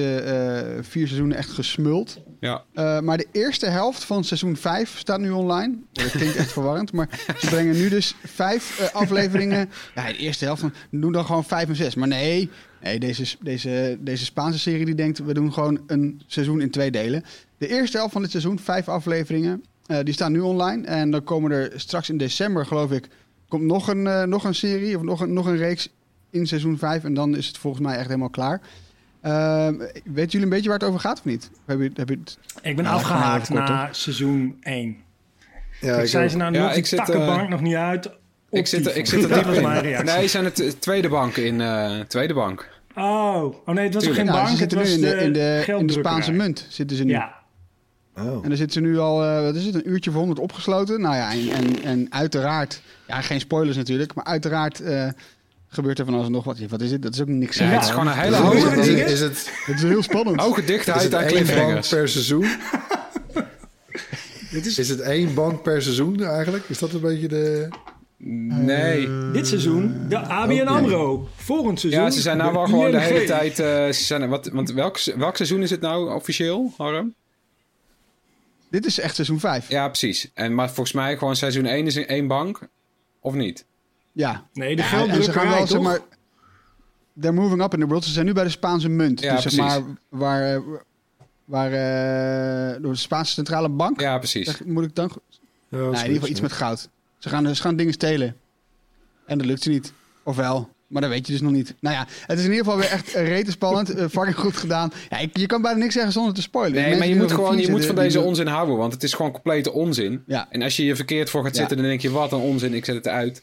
[0.82, 2.20] vier seizoenen echt gesmuld.
[2.40, 2.64] Ja,
[3.02, 5.78] maar de eerste helft van seizoen 5 staat nu online.
[5.92, 7.10] Dat klinkt echt verwarrend, maar
[7.40, 9.70] ze brengen nu dus vijf afleveringen.
[9.96, 10.74] Ja, de eerste helft van.
[10.92, 11.96] Doe dan gewoon vijf en zes.
[11.96, 12.50] Maar nee,
[12.82, 16.92] nee deze, deze, deze Spaanse serie die denkt, we doen gewoon een seizoen in twee
[16.92, 17.24] delen.
[17.58, 20.88] De eerste helft van dit seizoen, vijf afleveringen, eh, die staan nu online.
[20.88, 23.08] En dan komen er straks in december, geloof ik,
[23.48, 25.90] komt nog een, eh, nog een serie of nog een, nog een reeks
[26.30, 27.04] in seizoen 5.
[27.04, 28.62] En dan is het volgens mij echt helemaal klaar.
[29.22, 31.52] Ehm weten jullie een beetje waar het over gaat of niet?
[31.66, 34.98] Heb je, heb je het Ik ben Ja, afgehaakt kort, na seizoen 1.
[35.82, 37.62] Ja, ik ik zei ze nou, nu Ja, op die ik zit, takkenbank eh, nog
[37.62, 38.10] niet uit.
[38.52, 39.62] Ik zit, er- ik zit er diep in.
[39.62, 40.16] mijn reactie.
[40.16, 42.70] Nee, zijn het de tweede bank in, eh, tweede bank.
[42.96, 43.44] Oh.
[43.44, 45.08] oh nee, het was toch geen Ja, bank, ze het zitten nu was in de,
[45.08, 46.04] in, de, in de gelddrukkerij.
[46.12, 46.66] Spaanse munt.
[46.70, 47.12] Zitten ze nu.
[47.12, 47.40] Ja.
[48.18, 48.24] Oh.
[48.44, 51.02] En dan zitten ze nu al, eh, wat is het, een uurtje of honderd opgesloten.
[51.02, 55.08] Nou ja, en, en, en uiteraard, ja, geen spoilers natuurlijk, maar uiteraard eh,
[55.68, 56.60] gebeurt er van alles en nog wat.
[56.70, 57.02] Wat is dit?
[57.02, 57.58] Dat is ook niks.
[57.58, 59.84] Ja, het is gewoon een hele hoge, is- Is, het, is- is het, Het is
[59.84, 60.42] heel spannend.
[60.42, 61.90] hoge is dichtheid het aan één bank cliffhangers.
[61.90, 62.46] per seizoen?
[64.52, 66.64] Dit is Is het één bank per seizoen eigenlijk?
[66.68, 67.68] Is dat een beetje de...
[68.24, 69.32] Nee.
[69.32, 71.28] dit seizoen de ABN AMRO.
[71.36, 72.04] Volgend seizoen.
[72.04, 73.60] Ja, ze zijn nou wel gewoon de hele tijd.
[73.60, 77.14] eh, ze zijn, wat, want welk, welk seizoen is het nou officieel, Harm?
[78.70, 79.70] Dit is echt seizoen 5.
[79.70, 79.88] Ja.
[79.88, 80.32] Precies.
[80.34, 82.60] En, maar volgens mij gewoon seizoen 1 is in één bank.
[83.20, 83.66] Of niet?
[84.12, 84.46] ja.
[84.54, 86.00] Nee, de Ja, en ze gaan gelddrukkerij, wel, zeg maar,
[87.20, 88.04] they're moving up in the world.
[88.06, 89.20] Ze zijn nu bij de Spaanse munt.
[89.22, 89.80] Ja, dus zeg precies.
[89.80, 90.62] maar, waar, eh,
[91.46, 94.46] waar eh, door de Spaanse centrale bank, Ja, precies.
[94.46, 95.12] zeg, moet ik dan...
[95.70, 96.90] Ja, Nee, in ieder geval iets met goud.
[97.22, 98.36] Ze gaan, ze gaan dingen stelen.
[99.26, 99.94] En dat lukt ze niet.
[100.24, 100.70] Ofwel.
[100.88, 101.76] Maar dat weet je dus nog niet.
[101.80, 103.94] Nou ja, het is in ieder geval weer echt eh, rete spannend.
[103.94, 104.92] Eh, fucking goed gedaan.
[105.10, 106.72] Ja, ik, je kan bijna niks zeggen zonder te spoilen.
[106.74, 109.14] Nee, Mensen maar je moet gewoon je moet van deze onzin houden, want het is
[109.14, 110.24] gewoon complete onzin.
[110.28, 110.48] Ja.
[110.50, 111.60] En als je je verkeerd voor gaat Ja.
[111.60, 113.42] zitten, dan denk je, wat een onzin, ik zet het uit.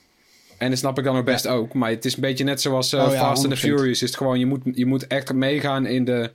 [0.59, 1.74] En dat snap ik dan ook best ook.
[1.74, 3.61] Maar het is een beetje net zoals eh, Oh Fast and the 100%.
[3.61, 4.03] Furious.
[4.03, 6.33] Is het gewoon, je moet, je moet echt meegaan in de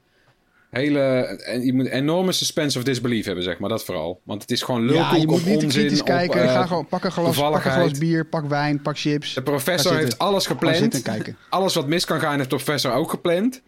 [0.74, 1.00] hele...
[1.46, 3.70] En je moet enorme suspense of disbelief hebben, zeg maar.
[3.70, 4.22] Dat vooral.
[4.24, 5.70] Want het is gewoon lulkoek Ja, je moet niet onzin.
[5.82, 6.44] kritisch op, kijken.
[6.44, 9.34] eh, Ga gewoon, pak een, glas, pak een glas bier, pak wijn, pak chips.
[9.34, 11.02] De professor heeft alles gepland.
[11.50, 13.62] Alles wat mis kan gaan, heeft de professor ook gepland.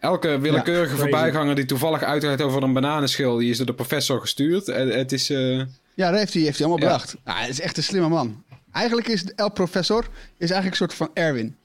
[0.00, 4.66] Elke willekeurige voorbijganger die toevallig uitrijdt over een bananenschil, die is door de professor gestuurd.
[4.66, 5.30] Het is.
[5.30, 5.56] eh,
[5.94, 6.92] Ja, dat heeft hij, heeft hij allemaal Ja.
[6.92, 7.16] bedacht.
[7.24, 8.44] Ja, hij is echt een slimme man.
[8.72, 10.00] Eigenlijk is El Professor
[10.38, 11.56] is eigenlijk een soort van Erwin.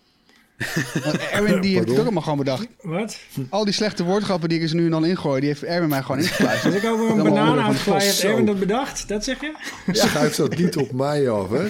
[1.03, 2.67] Want Erwin die heeft het ook allemaal gewoon bedacht.
[2.81, 3.17] Wat?
[3.49, 6.01] Al die slechte woordgrappen die ik er nu en dan ingooi, die heeft Erwin mij
[6.01, 6.73] gewoon ingefluisterd.
[6.73, 8.23] Als ik over een banaan onderdeel van de uitglij, heeft.
[8.23, 9.07] Erwin dat bedacht?
[9.07, 9.53] Dat zeg je?
[9.91, 11.67] Schuift dat niet op mij af, hè?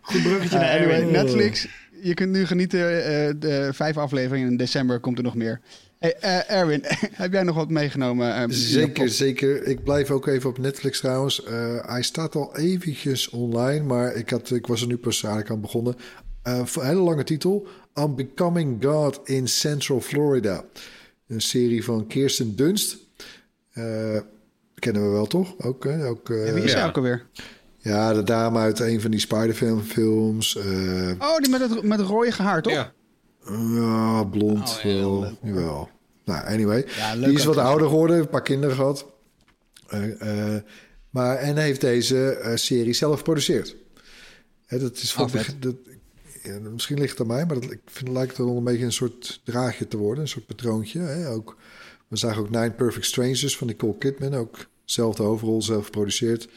[0.00, 1.12] Goed bruggetje Uh, naar anyway, Erwin.
[1.12, 1.66] Netflix.
[2.02, 3.04] Je kunt nu genieten.
[3.04, 5.60] eh, de vijf afleveringen in december komt er nog meer.
[5.98, 6.80] Hey, eh, Erwin,
[7.12, 8.52] heb jij nog wat meegenomen?
[8.52, 9.66] Zeker, zeker.
[9.66, 11.44] Ik blijf ook even op Netflix trouwens.
[11.44, 15.54] Eh, hij staat al eventjes online, maar ik, had, ik was er nu pas eigenlijk
[15.54, 15.96] aan begonnen.
[16.44, 17.66] Eh, voor een hele lange titel.
[17.98, 20.64] I'm Becoming God in Central Florida.
[21.28, 22.96] Een serie van Kirsten Dunst.
[23.72, 24.18] Eh,
[24.74, 25.54] kennen we wel toch?
[25.58, 26.06] Ook, hè?
[26.06, 27.26] ook eh, Ja, wie is zij ook alweer?
[27.78, 30.56] ja, de dame uit een van die Spider-Man films.
[30.56, 32.72] eh, Oh, die met het, met het rode haar, toch?
[32.72, 32.92] Ja.
[33.74, 34.68] ja, blond.
[34.68, 35.20] Oh, heel wel.
[35.20, 35.34] leuk.
[35.42, 35.88] Jawel.
[36.24, 36.84] Nou, anyway.
[36.96, 39.06] Ja, leuk die is wat ouder geworden, een paar kinderen gehad.
[39.88, 40.62] Eh, eh,
[41.10, 43.76] maar, en heeft deze eh, serie zelf geproduceerd.
[44.66, 45.56] Hè, dat is Oh, vet.
[45.58, 45.93] dat, ja,
[46.72, 48.92] misschien ligt het aan mij, maar dat, ik vind het lijkt wel een beetje een
[48.92, 50.22] soort draagje te worden.
[50.22, 51.00] Een soort patroontje.
[51.00, 51.30] Hè?
[51.30, 51.56] Ook,
[52.08, 54.34] we zagen ook Nine Perfect Strangers van Nicole Kidman.
[54.34, 56.48] Ook zelfde hoofdrol, zelf geproduceerd.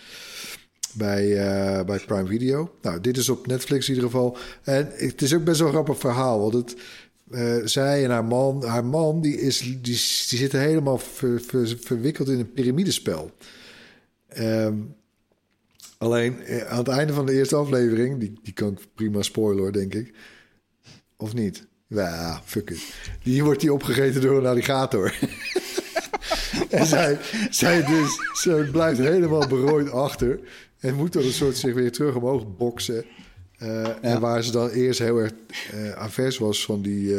[0.93, 2.71] Bij, eh, bij Prime Video.
[2.81, 4.38] Nou, dit is op Netflix in ieder geval.
[4.63, 6.39] En het is ook best wel een grappig verhaal.
[6.39, 6.75] Want het,
[7.31, 12.29] eh, zij en haar man, haar man die, is, die, zitten helemaal ver- ver- verwikkeld
[12.29, 13.31] in een piramidespel.
[14.27, 14.75] Ehm,
[15.98, 19.64] alleen eh, aan het einde van de eerste aflevering, die, die kan ik prima spoilen
[19.64, 20.14] hoor, denk ik.
[21.16, 21.68] Of niet?
[21.88, 22.93] Ja, fuck it.
[23.24, 25.14] Die wordt die opgegeten door een alligator.
[26.70, 27.18] en zij,
[27.50, 30.39] zij, dus, zij blijft helemaal berooid achter.
[30.80, 33.06] En moet dan een soort zich weer terug omhoog boksen.
[33.58, 35.32] Eh, En waar ze dan eerst heel erg
[35.72, 37.16] eh avers was van die...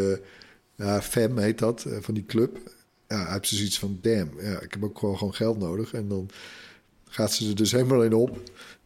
[0.74, 2.59] ja, FEM heet dat, van die club.
[3.09, 5.93] Ja, heeft ze zoiets van, damn, ja, ik heb ook gewoon, gewoon geld nodig.
[5.93, 6.31] En dan
[7.09, 8.38] gaat ze er dus helemaal in op.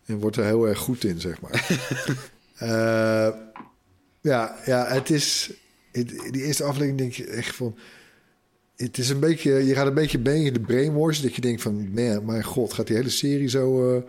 [0.07, 1.67] En wordt er heel erg goed in, zeg maar.
[2.57, 3.29] Eh,
[4.21, 5.51] ja, ja, het is...
[6.31, 7.77] Die eerste aflevering denk je echt van...
[8.77, 9.53] Het is een beetje...
[9.67, 11.21] Je gaat een beetje mee in de brainwash.
[11.21, 11.93] Dat je denkt van...
[11.93, 13.97] Man, mijn god, gaat die hele serie zo...
[13.97, 14.03] eh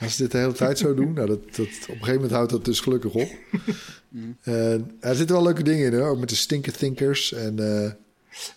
[0.00, 1.12] als ze dit de hele tijd zo doen?
[1.12, 3.28] Nou, dat, dat, op een gegeven moment houdt dat dus gelukkig op.
[4.42, 6.08] En er zitten wel leuke dingen in, hoor.
[6.08, 7.32] Ook met de stinker thinkers.
[7.32, 7.82] En...
[7.84, 7.90] eh,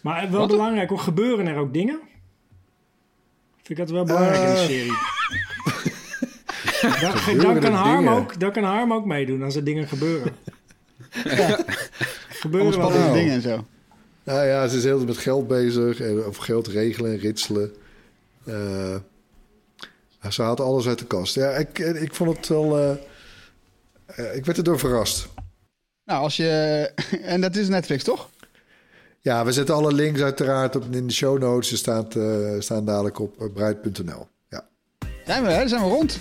[0.01, 1.99] Maar wel belangrijk, hoor, gebeuren er ook dingen?
[3.72, 4.65] Vind ik dat wel belangrijk in de Eh.
[4.65, 4.93] serie.
[7.38, 10.36] dan, dan, kan Harm ook, dan kan Harm ook meedoen als er dingen gebeuren.
[11.24, 11.57] Allemaal
[12.30, 13.13] gebeuren wel Nou.
[13.13, 13.65] dingen en zo.
[14.24, 15.99] Nou ja, ze is heel met geld bezig.
[15.99, 17.72] En, of geld regelen en ritselen.
[18.45, 18.95] Eh,
[20.30, 21.36] ze haalt alles uit de kast.
[21.36, 22.80] Ja, ik, ik vond het wel...
[24.05, 25.28] eh, ik werd erdoor verrast.
[26.05, 26.91] Nou, als je...
[27.22, 28.30] En dat is Netflix, toch?
[29.24, 31.69] Ja, we zetten alle links uiteraard op, in de show notes.
[31.69, 34.28] Ze staan, eh, staan dadelijk op uh, bruid.nl.
[34.49, 34.67] Ja.
[35.26, 35.67] Zijn we, hè?
[35.67, 36.19] Zijn we rond?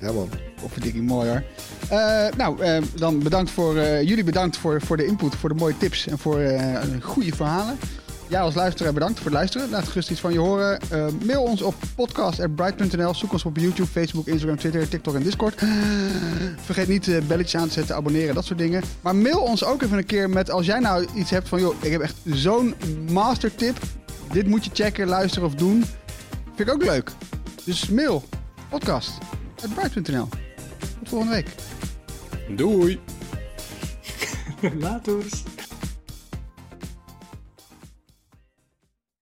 [0.00, 0.28] ja, man.
[0.62, 1.42] Of verdikking mooi hoor.
[1.88, 5.54] Eh, nou, eh, dan bedankt voor eh, jullie bedankt voor, voor de input, voor de
[5.54, 7.78] mooie tips en voor eh, goede verhalen.
[8.32, 9.70] Jij als luisteraar bedankt voor het luisteren.
[9.70, 10.80] Laat gerust iets van je horen.
[10.90, 13.14] Eh, mail ons op podcast.bright.nl.
[13.14, 15.62] Zoek ons op YouTube, Facebook, Instagram, Twitter, TikTok en Discord.
[16.64, 18.82] Vergeet niet eh belletjes aan te zetten, abonneren, dat soort dingen.
[19.00, 21.60] Maar mail ons ook even een keer met als jij nou iets hebt van...
[21.60, 22.74] joh, ik heb echt zo'n
[23.10, 23.78] master tip.
[24.32, 25.84] Dit moet je checken, luisteren of doen.
[26.54, 27.10] Vind ik ook leuk.
[27.64, 28.24] Dus mail
[28.68, 30.28] podcast.bright.nl.
[30.98, 31.48] Tot volgende week.
[32.56, 33.00] Doei!
[34.80, 35.24] Later.